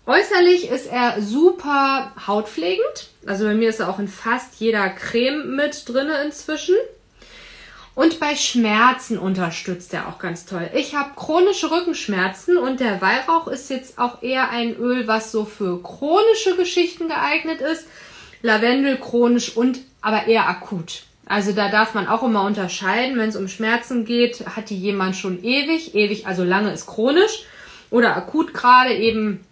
Äußerlich 0.06 0.70
ist 0.70 0.88
er 0.88 1.22
super 1.22 2.14
hautpflegend. 2.26 3.11
Also 3.26 3.46
bei 3.46 3.54
mir 3.54 3.70
ist 3.70 3.80
er 3.80 3.90
auch 3.90 4.00
in 4.00 4.08
fast 4.08 4.56
jeder 4.60 4.90
Creme 4.90 5.56
mit 5.56 5.88
drin 5.88 6.10
inzwischen. 6.26 6.76
Und 7.94 8.20
bei 8.20 8.36
Schmerzen 8.36 9.20
unterstützt 9.20 9.94
er 9.94 10.08
auch 10.08 10.18
ganz 10.18 10.46
toll. 10.46 10.70
Ich 10.74 10.96
habe 10.96 11.12
chronische 11.16 11.72
Rückenschmerzen 11.72 12.58
und 12.58 12.80
der 12.80 13.02
Weihrauch 13.02 13.48
ist 13.48 13.70
jetzt 13.70 14.00
auch 14.00 14.24
eher 14.24 14.50
ein 14.50 14.76
Öl, 14.78 15.08
was 15.08 15.32
so 15.32 15.44
für 15.44 15.84
chronische 15.84 16.56
Geschichten 16.56 17.10
geeignet 17.10 17.60
ist. 17.60 17.86
Lavendel 18.42 18.98
chronisch 18.98 19.56
und 19.56 19.80
aber 20.02 20.28
eher 20.28 20.48
akut. 20.48 21.04
Also 21.26 21.52
da 21.52 21.70
darf 21.70 21.94
man 21.94 22.08
auch 22.08 22.24
immer 22.24 22.44
unterscheiden, 22.44 23.18
wenn 23.18 23.30
es 23.30 23.36
um 23.36 23.48
Schmerzen 23.48 24.04
geht, 24.04 24.46
hat 24.48 24.70
die 24.70 24.78
jemand 24.78 25.16
schon 25.16 25.44
ewig, 25.44 25.94
ewig, 25.94 26.28
also 26.28 26.44
lange 26.44 26.74
ist 26.74 26.88
chronisch 26.88 27.44
oder 27.90 28.16
akut 28.16 28.54
gerade 28.54 28.94
eben 28.94 29.46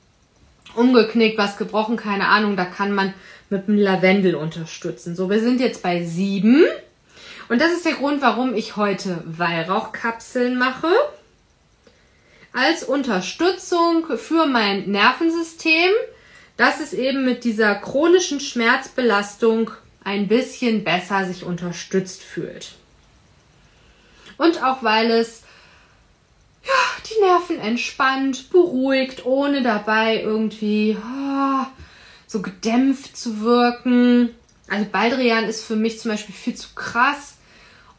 umgeknickt, 0.75 1.37
was 1.37 1.57
gebrochen, 1.57 1.97
keine 1.97 2.27
Ahnung, 2.27 2.57
da 2.57 2.65
kann 2.65 2.91
man 2.91 3.13
mit 3.49 3.67
dem 3.67 3.77
Lavendel 3.77 4.35
unterstützen. 4.35 5.15
So, 5.15 5.29
wir 5.29 5.39
sind 5.39 5.59
jetzt 5.59 5.81
bei 5.81 6.03
sieben. 6.03 6.65
Und 7.49 7.61
das 7.61 7.71
ist 7.71 7.85
der 7.85 7.93
Grund, 7.93 8.21
warum 8.21 8.53
ich 8.53 8.75
heute 8.75 9.23
Weihrauchkapseln 9.25 10.57
mache. 10.57 10.91
Als 12.53 12.83
Unterstützung 12.83 14.05
für 14.17 14.45
mein 14.45 14.89
Nervensystem, 14.91 15.91
dass 16.57 16.79
es 16.79 16.93
eben 16.93 17.25
mit 17.25 17.43
dieser 17.43 17.75
chronischen 17.75 18.39
Schmerzbelastung 18.39 19.71
ein 20.03 20.27
bisschen 20.27 20.83
besser 20.83 21.25
sich 21.25 21.43
unterstützt 21.43 22.21
fühlt. 22.21 22.73
Und 24.37 24.63
auch 24.63 24.83
weil 24.83 25.11
es 25.11 25.43
ja, 26.65 26.71
die 27.09 27.21
Nerven 27.23 27.59
entspannt, 27.59 28.49
beruhigt, 28.51 29.25
ohne 29.25 29.61
dabei 29.61 30.21
irgendwie 30.21 30.97
oh, 30.99 31.65
so 32.29 32.43
gedämpft 32.43 33.17
zu 33.17 33.41
wirken. 33.41 34.29
Also 34.69 34.85
Baldrian 34.85 35.45
ist 35.45 35.65
für 35.65 35.75
mich 35.75 35.99
zum 35.99 36.11
Beispiel 36.11 36.35
viel 36.35 36.53
zu 36.53 36.69
krass. 36.75 37.37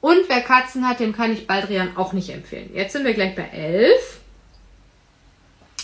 Und 0.01 0.21
wer 0.29 0.41
Katzen 0.41 0.89
hat, 0.89 1.01
dem 1.01 1.13
kann 1.13 1.33
ich 1.33 1.49
Baldrian 1.49 1.97
auch 1.97 2.13
nicht 2.13 2.31
empfehlen. 2.31 2.71
Jetzt 2.73 2.93
sind 2.93 3.05
wir 3.05 3.13
gleich 3.13 3.35
bei 3.35 3.43
11. 3.43 4.21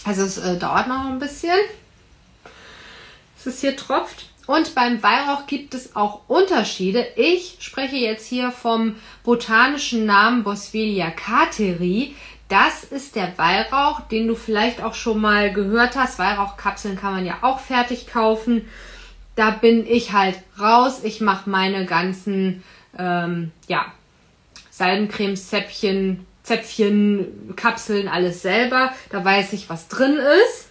Also 0.04 0.22
es 0.22 0.38
äh, 0.38 0.56
dauert 0.56 0.86
noch 0.86 1.06
ein 1.06 1.18
bisschen. 1.18 1.58
Es 3.36 3.46
ist 3.46 3.60
hier 3.60 3.76
tropft. 3.76 4.26
Und 4.46 4.76
beim 4.76 5.02
Weihrauch 5.02 5.48
gibt 5.48 5.74
es 5.74 5.96
auch 5.96 6.20
Unterschiede. 6.28 7.04
Ich 7.16 7.56
spreche 7.58 7.96
jetzt 7.96 8.28
hier 8.28 8.52
vom 8.52 8.94
botanischen 9.24 10.06
Namen 10.06 10.44
Boswellia 10.44 11.10
cateri. 11.10 12.14
Das 12.48 12.84
ist 12.84 13.16
der 13.16 13.36
Weihrauch, 13.38 14.02
den 14.02 14.28
du 14.28 14.36
vielleicht 14.36 14.80
auch 14.80 14.94
schon 14.94 15.20
mal 15.20 15.52
gehört 15.52 15.96
hast. 15.96 16.18
Weihrauchkapseln 16.18 16.96
kann 16.96 17.14
man 17.14 17.26
ja 17.26 17.38
auch 17.42 17.58
fertig 17.58 18.06
kaufen. 18.06 18.68
Da 19.34 19.50
bin 19.50 19.84
ich 19.86 20.12
halt 20.12 20.38
raus. 20.58 21.00
Ich 21.02 21.20
mache 21.20 21.50
meine 21.50 21.86
ganzen, 21.86 22.62
ähm, 22.96 23.50
ja, 23.66 23.86
Salbencremes, 24.70 25.48
Zäpfchen, 25.48 26.24
Zäpfchen, 26.44 27.54
Kapseln, 27.56 28.06
alles 28.06 28.42
selber. 28.42 28.92
Da 29.10 29.24
weiß 29.24 29.52
ich, 29.52 29.68
was 29.68 29.88
drin 29.88 30.16
ist. 30.16 30.68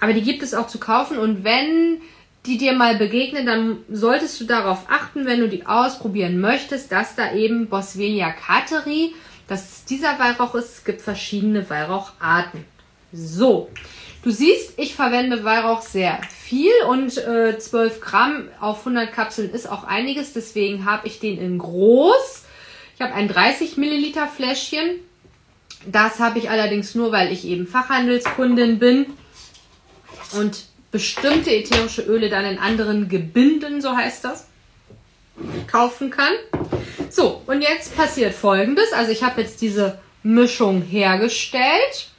Aber 0.00 0.12
die 0.12 0.22
gibt 0.22 0.42
es 0.42 0.52
auch 0.52 0.66
zu 0.66 0.78
kaufen 0.78 1.16
und 1.18 1.44
wenn 1.44 2.02
die 2.46 2.58
dir 2.58 2.74
mal 2.74 2.96
begegnen, 2.96 3.46
dann 3.46 3.78
solltest 3.90 4.40
du 4.40 4.44
darauf 4.44 4.84
achten, 4.88 5.24
wenn 5.24 5.40
du 5.40 5.48
die 5.48 5.66
ausprobieren 5.66 6.40
möchtest, 6.40 6.92
dass 6.92 7.16
da 7.16 7.32
eben 7.32 7.68
Boswellia 7.68 8.32
cateri, 8.32 9.14
dass 9.48 9.84
dieser 9.84 10.18
Weihrauch 10.18 10.54
ist. 10.54 10.78
Es 10.78 10.84
gibt 10.84 11.00
verschiedene 11.00 11.68
Weihraucharten. 11.70 12.64
So, 13.12 13.70
du 14.22 14.30
siehst, 14.30 14.78
ich 14.78 14.94
verwende 14.94 15.44
Weihrauch 15.44 15.80
sehr 15.80 16.20
viel 16.28 16.72
und 16.88 17.16
äh, 17.16 17.58
12 17.58 18.00
Gramm 18.00 18.48
auf 18.60 18.80
100 18.80 19.12
Kapseln 19.12 19.50
ist 19.50 19.70
auch 19.70 19.84
einiges. 19.84 20.34
Deswegen 20.34 20.84
habe 20.84 21.06
ich 21.06 21.20
den 21.20 21.38
in 21.38 21.58
groß. 21.58 22.44
Ich 22.94 23.00
habe 23.00 23.14
ein 23.14 23.28
30 23.28 23.76
Milliliter 23.78 24.26
Fläschchen. 24.26 25.00
Das 25.86 26.18
habe 26.18 26.38
ich 26.38 26.50
allerdings 26.50 26.94
nur, 26.94 27.12
weil 27.12 27.32
ich 27.32 27.44
eben 27.46 27.66
Fachhandelskundin 27.66 28.78
bin 28.78 29.06
und 30.38 30.64
bestimmte 30.94 31.50
ätherische 31.50 32.02
Öle 32.02 32.28
dann 32.28 32.44
in 32.44 32.56
anderen 32.56 33.08
Gebinden, 33.08 33.80
so 33.80 33.96
heißt 33.96 34.24
das, 34.24 34.46
kaufen 35.66 36.10
kann. 36.10 36.32
So, 37.10 37.42
und 37.48 37.62
jetzt 37.62 37.96
passiert 37.96 38.32
folgendes. 38.32 38.92
Also 38.92 39.10
ich 39.10 39.24
habe 39.24 39.40
jetzt 39.40 39.60
diese 39.60 39.98
Mischung 40.22 40.82
hergestellt. 40.82 42.10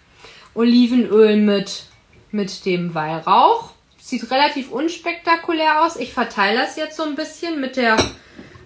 Olivenöl 0.56 1.38
mit, 1.38 1.86
mit 2.32 2.66
dem 2.66 2.94
Weihrauch. 2.94 3.72
Sieht 3.98 4.30
relativ 4.30 4.70
unspektakulär 4.72 5.86
aus. 5.86 5.96
Ich 5.96 6.12
verteile 6.12 6.60
das 6.60 6.76
jetzt 6.76 6.98
so 6.98 7.04
ein 7.04 7.16
bisschen 7.16 7.62
mit 7.62 7.78
der 7.78 7.96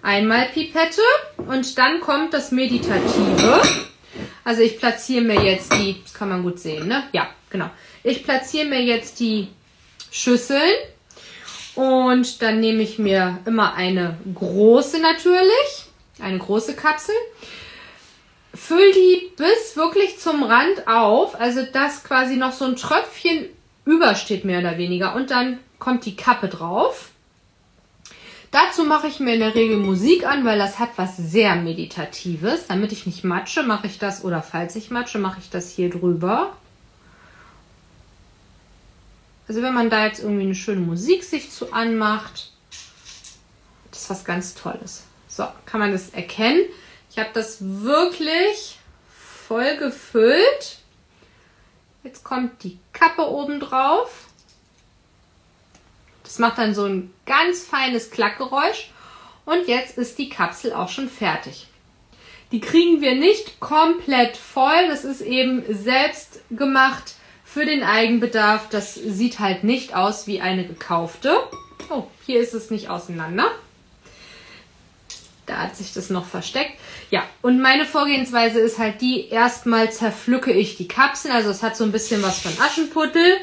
Einmalpipette. 0.02 1.02
Und 1.36 1.78
dann 1.78 2.00
kommt 2.00 2.34
das 2.34 2.50
Meditative. 2.50 3.62
Also 4.42 4.62
ich 4.62 4.76
platziere 4.76 5.22
mir 5.22 5.40
jetzt 5.40 5.72
die, 5.72 6.02
das 6.02 6.14
kann 6.14 6.30
man 6.30 6.42
gut 6.42 6.58
sehen, 6.58 6.88
ne? 6.88 7.04
Ja, 7.12 7.28
genau. 7.48 7.70
Ich 8.02 8.24
platziere 8.24 8.66
mir 8.66 8.82
jetzt 8.82 9.20
die 9.20 9.46
Schüsseln 10.10 10.74
und 11.74 12.42
dann 12.42 12.60
nehme 12.60 12.82
ich 12.82 12.98
mir 12.98 13.38
immer 13.46 13.74
eine 13.74 14.16
große 14.34 15.00
natürlich, 15.00 15.86
eine 16.20 16.38
große 16.38 16.74
Kapsel. 16.74 17.14
Füll 18.52 18.92
die 18.92 19.30
bis 19.36 19.76
wirklich 19.76 20.18
zum 20.18 20.42
Rand 20.42 20.88
auf, 20.88 21.38
also 21.40 21.62
dass 21.72 22.02
quasi 22.02 22.36
noch 22.36 22.52
so 22.52 22.64
ein 22.64 22.76
Tröpfchen 22.76 23.46
übersteht 23.84 24.44
mehr 24.44 24.60
oder 24.60 24.76
weniger 24.76 25.14
und 25.14 25.30
dann 25.30 25.60
kommt 25.78 26.04
die 26.04 26.16
Kappe 26.16 26.48
drauf. 26.48 27.10
Dazu 28.50 28.84
mache 28.84 29.06
ich 29.06 29.20
mir 29.20 29.34
in 29.34 29.40
der 29.40 29.54
Regel 29.54 29.76
Musik 29.76 30.26
an, 30.26 30.44
weil 30.44 30.58
das 30.58 30.80
hat 30.80 30.90
was 30.96 31.16
sehr 31.16 31.54
Meditatives. 31.54 32.66
Damit 32.66 32.90
ich 32.90 33.06
nicht 33.06 33.22
matsche, 33.22 33.62
mache 33.62 33.86
ich 33.86 34.00
das, 34.00 34.24
oder 34.24 34.42
falls 34.42 34.74
ich 34.74 34.90
matsche, 34.90 35.18
mache 35.18 35.38
ich 35.40 35.50
das 35.50 35.70
hier 35.70 35.88
drüber. 35.88 36.56
Also 39.50 39.62
wenn 39.62 39.74
man 39.74 39.90
da 39.90 40.06
jetzt 40.06 40.20
irgendwie 40.20 40.44
eine 40.44 40.54
schöne 40.54 40.80
Musik 40.80 41.24
sich 41.24 41.50
zu 41.50 41.72
anmacht, 41.72 42.52
das 43.90 44.02
ist 44.02 44.10
was 44.10 44.24
ganz 44.24 44.54
Tolles. 44.54 45.02
So, 45.26 45.44
kann 45.66 45.80
man 45.80 45.90
das 45.90 46.10
erkennen. 46.10 46.66
Ich 47.10 47.18
habe 47.18 47.30
das 47.34 47.56
wirklich 47.60 48.78
voll 49.48 49.76
gefüllt. 49.76 50.78
Jetzt 52.04 52.22
kommt 52.22 52.62
die 52.62 52.78
Kappe 52.92 53.28
oben 53.28 53.58
drauf. 53.58 54.28
Das 56.22 56.38
macht 56.38 56.58
dann 56.58 56.72
so 56.72 56.84
ein 56.84 57.12
ganz 57.26 57.64
feines 57.64 58.12
Klackgeräusch. 58.12 58.92
Und 59.46 59.66
jetzt 59.66 59.98
ist 59.98 60.16
die 60.18 60.28
Kapsel 60.28 60.72
auch 60.72 60.90
schon 60.90 61.08
fertig. 61.08 61.66
Die 62.52 62.60
kriegen 62.60 63.00
wir 63.00 63.16
nicht 63.16 63.58
komplett 63.58 64.36
voll. 64.36 64.86
Das 64.86 65.04
ist 65.04 65.22
eben 65.22 65.64
selbst 65.74 66.38
gemacht 66.50 67.14
für 67.52 67.64
den 67.64 67.82
Eigenbedarf. 67.82 68.68
Das 68.70 68.94
sieht 68.94 69.40
halt 69.40 69.64
nicht 69.64 69.94
aus 69.94 70.26
wie 70.26 70.40
eine 70.40 70.64
gekaufte. 70.64 71.36
Oh, 71.88 72.04
hier 72.26 72.40
ist 72.40 72.54
es 72.54 72.70
nicht 72.70 72.88
auseinander. 72.88 73.46
Da 75.46 75.56
hat 75.56 75.76
sich 75.76 75.92
das 75.92 76.10
noch 76.10 76.26
versteckt. 76.26 76.78
Ja, 77.10 77.24
und 77.42 77.60
meine 77.60 77.84
Vorgehensweise 77.84 78.60
ist 78.60 78.78
halt 78.78 79.00
die, 79.00 79.28
erstmal 79.28 79.90
zerpflücke 79.90 80.52
ich 80.52 80.76
die 80.76 80.86
Kapseln. 80.86 81.34
Also 81.34 81.50
es 81.50 81.62
hat 81.62 81.76
so 81.76 81.82
ein 81.82 81.90
bisschen 81.90 82.22
was 82.22 82.38
von 82.38 82.52
Aschenputtel. 82.64 83.38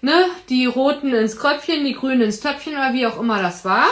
Ne? 0.00 0.24
Die 0.48 0.64
roten 0.64 1.12
ins 1.12 1.36
Kröpfchen, 1.36 1.84
die 1.84 1.92
grünen 1.92 2.22
ins 2.22 2.40
Töpfchen 2.40 2.72
oder 2.72 2.94
wie 2.94 3.06
auch 3.06 3.20
immer 3.20 3.42
das 3.42 3.66
war. 3.66 3.86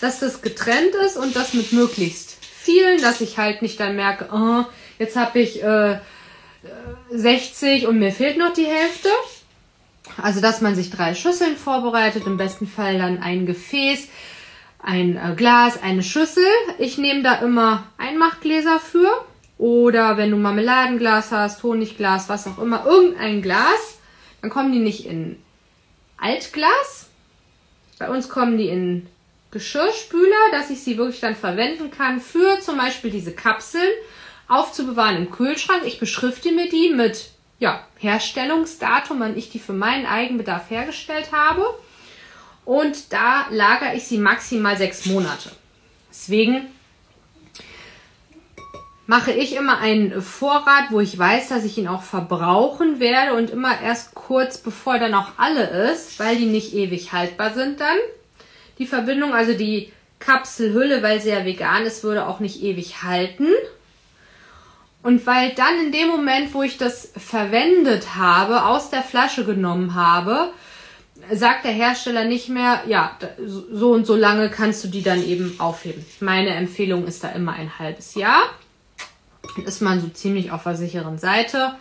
Dass 0.00 0.20
das 0.20 0.40
getrennt 0.40 0.94
ist 1.04 1.18
und 1.18 1.36
das 1.36 1.52
mit 1.52 1.74
möglichst 1.74 2.38
vielen, 2.40 3.02
dass 3.02 3.20
ich 3.20 3.36
halt 3.36 3.60
nicht 3.60 3.78
dann 3.80 3.96
merke, 3.96 4.28
oh, 4.32 4.64
jetzt 4.98 5.16
habe 5.16 5.40
ich... 5.40 5.62
Äh, 5.62 5.98
60 7.10 7.86
und 7.86 7.98
mir 7.98 8.12
fehlt 8.12 8.38
noch 8.38 8.52
die 8.52 8.66
Hälfte. 8.66 9.08
Also, 10.20 10.40
dass 10.40 10.60
man 10.60 10.74
sich 10.74 10.90
drei 10.90 11.14
Schüsseln 11.14 11.56
vorbereitet, 11.56 12.26
im 12.26 12.36
besten 12.36 12.66
Fall 12.66 12.98
dann 12.98 13.22
ein 13.22 13.46
Gefäß, 13.46 14.08
ein 14.82 15.16
äh, 15.16 15.34
Glas, 15.36 15.82
eine 15.82 16.02
Schüssel. 16.02 16.46
Ich 16.78 16.98
nehme 16.98 17.22
da 17.22 17.36
immer 17.36 17.84
Einmachgläser 17.98 18.80
für. 18.80 19.24
Oder 19.58 20.16
wenn 20.16 20.30
du 20.30 20.38
Marmeladenglas 20.38 21.32
hast, 21.32 21.62
Honigglas, 21.62 22.28
was 22.28 22.46
auch 22.46 22.58
immer, 22.58 22.86
irgendein 22.86 23.42
Glas, 23.42 23.98
dann 24.40 24.50
kommen 24.50 24.72
die 24.72 24.78
nicht 24.78 25.04
in 25.04 25.36
Altglas. 26.16 27.10
Bei 27.98 28.08
uns 28.08 28.30
kommen 28.30 28.56
die 28.56 28.68
in 28.68 29.06
Geschirrspüler, 29.50 30.50
dass 30.52 30.70
ich 30.70 30.82
sie 30.82 30.96
wirklich 30.96 31.20
dann 31.20 31.36
verwenden 31.36 31.90
kann 31.90 32.20
für 32.20 32.60
zum 32.60 32.78
Beispiel 32.78 33.10
diese 33.10 33.32
Kapseln 33.32 33.90
aufzubewahren 34.50 35.16
im 35.16 35.30
Kühlschrank. 35.30 35.84
Ich 35.86 35.98
beschrifte 35.98 36.52
mir 36.52 36.68
die 36.68 36.90
mit 36.90 37.30
ja, 37.58 37.86
Herstellungsdatum, 37.98 39.20
wann 39.20 39.38
ich 39.38 39.50
die 39.50 39.58
für 39.58 39.72
meinen 39.72 40.06
Eigenbedarf 40.06 40.70
hergestellt 40.70 41.32
habe. 41.32 41.62
Und 42.64 43.12
da 43.12 43.46
lagere 43.50 43.94
ich 43.94 44.04
sie 44.04 44.18
maximal 44.18 44.76
sechs 44.76 45.06
Monate. 45.06 45.50
Deswegen 46.10 46.66
mache 49.06 49.32
ich 49.32 49.56
immer 49.56 49.78
einen 49.78 50.20
Vorrat, 50.22 50.90
wo 50.90 51.00
ich 51.00 51.18
weiß, 51.18 51.48
dass 51.48 51.64
ich 51.64 51.78
ihn 51.78 51.88
auch 51.88 52.02
verbrauchen 52.02 53.00
werde 53.00 53.34
und 53.34 53.50
immer 53.50 53.80
erst 53.80 54.14
kurz 54.14 54.58
bevor 54.58 54.98
dann 54.98 55.14
auch 55.14 55.32
alle 55.36 55.90
ist, 55.90 56.18
weil 56.18 56.36
die 56.36 56.46
nicht 56.46 56.74
ewig 56.74 57.12
haltbar 57.12 57.52
sind 57.52 57.80
dann. 57.80 57.96
Die 58.78 58.86
Verbindung, 58.86 59.32
also 59.32 59.52
die 59.52 59.92
Kapselhülle, 60.18 61.02
weil 61.02 61.20
sie 61.20 61.30
ja 61.30 61.44
vegan 61.44 61.84
ist, 61.84 62.04
würde 62.04 62.26
auch 62.26 62.40
nicht 62.40 62.62
ewig 62.62 63.02
halten. 63.02 63.48
Und 65.02 65.26
weil 65.26 65.54
dann 65.54 65.86
in 65.86 65.92
dem 65.92 66.08
Moment, 66.08 66.52
wo 66.52 66.62
ich 66.62 66.76
das 66.76 67.10
verwendet 67.16 68.16
habe, 68.16 68.64
aus 68.64 68.90
der 68.90 69.02
Flasche 69.02 69.44
genommen 69.44 69.94
habe, 69.94 70.52
sagt 71.32 71.64
der 71.64 71.72
Hersteller 71.72 72.24
nicht 72.24 72.48
mehr, 72.48 72.82
ja, 72.86 73.16
so 73.46 73.92
und 73.92 74.06
so 74.06 74.14
lange 74.14 74.50
kannst 74.50 74.84
du 74.84 74.88
die 74.88 75.02
dann 75.02 75.24
eben 75.24 75.58
aufheben. 75.58 76.04
Meine 76.20 76.50
Empfehlung 76.50 77.06
ist 77.06 77.24
da 77.24 77.30
immer 77.30 77.52
ein 77.52 77.78
halbes 77.78 78.14
Jahr. 78.14 78.42
Dann 79.56 79.64
ist 79.64 79.80
man 79.80 80.00
so 80.00 80.08
ziemlich 80.08 80.50
auf 80.50 80.64
der 80.64 80.76
sicheren 80.76 81.18
Seite. 81.18 81.74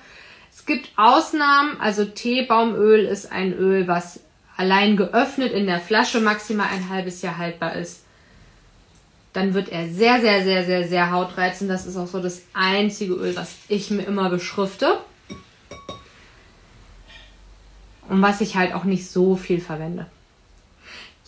Es 0.52 0.66
gibt 0.66 0.90
Ausnahmen, 0.96 1.80
also 1.80 2.06
Teebaumöl 2.06 3.06
ist 3.06 3.32
ein 3.32 3.54
Öl, 3.54 3.88
was 3.88 4.22
allein 4.56 4.98
geöffnet 4.98 5.52
in 5.52 5.68
der 5.68 5.80
Flasche 5.80 6.22
maximal 6.22 6.68
ein 6.72 6.90
halbes 6.90 7.22
Jahr 7.22 7.38
haltbar 7.38 7.76
ist 7.76 8.04
dann 9.34 9.54
wird 9.54 9.70
er 9.70 9.88
sehr, 9.88 10.22
sehr, 10.22 10.44
sehr, 10.44 10.66
sehr, 10.66 10.88
sehr 10.88 11.12
hautreizend. 11.12 11.70
Das 11.70 11.86
ist 11.86 11.98
auch 11.98 12.08
so 12.08 12.20
das 12.22 12.42
einzige 12.54 13.14
Öl, 13.14 13.36
was 13.36 13.56
ich 13.68 13.92
mir 13.92 14.04
immer 14.04 14.30
beschrifte. 14.30 14.98
Und 18.08 18.22
was 18.24 18.42
ich 18.42 18.56
halt 18.56 18.74
auch 18.74 18.86
nicht 18.86 19.08
so 19.08 19.36
viel 19.36 19.62
verwende. 19.62 20.08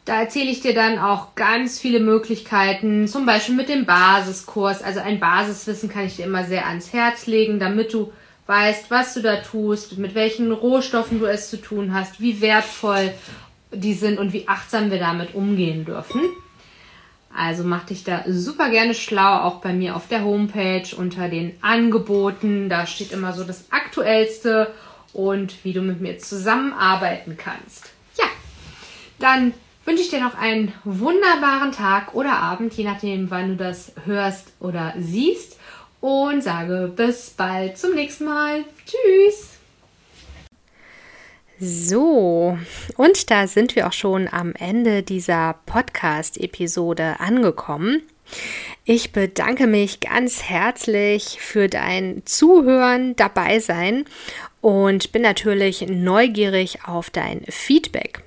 Da 0.07 0.21
erzähle 0.21 0.49
ich 0.49 0.61
dir 0.61 0.73
dann 0.73 0.99
auch 0.99 1.35
ganz 1.35 1.81
viele 1.81 1.99
Möglichkeiten, 1.99 3.09
zum 3.09 3.25
Beispiel 3.25 3.55
mit 3.55 3.67
dem 3.67 3.85
Basiskurs. 3.85 4.81
Also 4.81 5.01
ein 5.01 5.19
Basiswissen 5.19 5.89
kann 5.89 6.05
ich 6.05 6.15
dir 6.15 6.23
immer 6.23 6.45
sehr 6.45 6.65
ans 6.65 6.93
Herz 6.93 7.27
legen, 7.27 7.59
damit 7.59 7.93
du 7.93 8.13
weißt, 8.45 8.89
was 8.89 9.15
du 9.15 9.21
da 9.21 9.35
tust, 9.35 9.97
mit 9.97 10.15
welchen 10.15 10.53
Rohstoffen 10.53 11.19
du 11.19 11.25
es 11.25 11.49
zu 11.49 11.57
tun 11.57 11.93
hast, 11.93 12.21
wie 12.21 12.39
wertvoll 12.39 13.13
die 13.73 13.93
sind 13.93 14.17
und 14.17 14.31
wie 14.31 14.47
achtsam 14.47 14.91
wir 14.91 14.99
damit 14.99 15.35
umgehen 15.35 15.83
dürfen. 15.83 16.21
Also 17.35 17.65
mach 17.65 17.83
dich 17.83 18.05
da 18.05 18.23
super 18.29 18.69
gerne 18.69 18.93
schlau, 18.93 19.41
auch 19.41 19.59
bei 19.59 19.73
mir 19.73 19.97
auf 19.97 20.07
der 20.07 20.23
Homepage 20.23 20.87
unter 20.95 21.27
den 21.27 21.51
Angeboten. 21.61 22.69
Da 22.69 22.87
steht 22.87 23.11
immer 23.11 23.33
so 23.33 23.43
das 23.43 23.65
Aktuellste 23.71 24.73
und 25.11 25.65
wie 25.65 25.73
du 25.73 25.81
mit 25.81 25.99
mir 25.99 26.17
zusammenarbeiten 26.17 27.35
kannst. 27.35 27.89
Ja, 28.17 28.27
dann 29.19 29.53
wünsche 29.88 30.04
ich 30.04 30.10
dir 30.10 30.19
noch 30.19 30.36
einen 30.36 30.73
wunderbaren 30.84 31.71
Tag 31.71 32.13
oder 32.13 32.34
Abend, 32.34 32.73
je 32.73 32.84
nachdem, 32.84 33.32
wann 33.32 33.52
du 33.52 33.56
das 33.56 33.93
hörst 34.06 34.52
oder 34.60 34.93
siehst. 35.00 35.58
und 36.02 36.43
sage 36.43 36.91
bis 36.95 37.32
bald 37.32 37.78
zum 37.78 37.95
nächsten 37.95 38.26
Mal. 38.26 38.65
Tschüss! 38.86 39.54
So, 41.60 42.58
und 42.97 43.32
da 43.32 43.47
sind 43.47 43.76
wir 43.76 43.88
auch 43.88 43.93
schon 43.93 44.28
am 44.28 44.54
Ende 44.54 45.02
dieser 45.02 45.56
Podcast-Episode 45.65 47.19
angekommen. 47.19 48.04
Ich 48.86 49.12
bedanke 49.12 49.65
mich 49.65 50.02
ganz 50.02 50.43
herzlich 50.43 51.38
für 51.39 51.67
dein 51.67 52.23
Zuhören, 52.26 53.15
dabei 53.15 53.60
sein 53.60 54.06
und 54.62 55.13
bin 55.13 55.23
natürlich 55.23 55.88
neugierig 55.88 56.86
auf 56.86 57.10
dein 57.10 57.43
Feedback. 57.47 58.26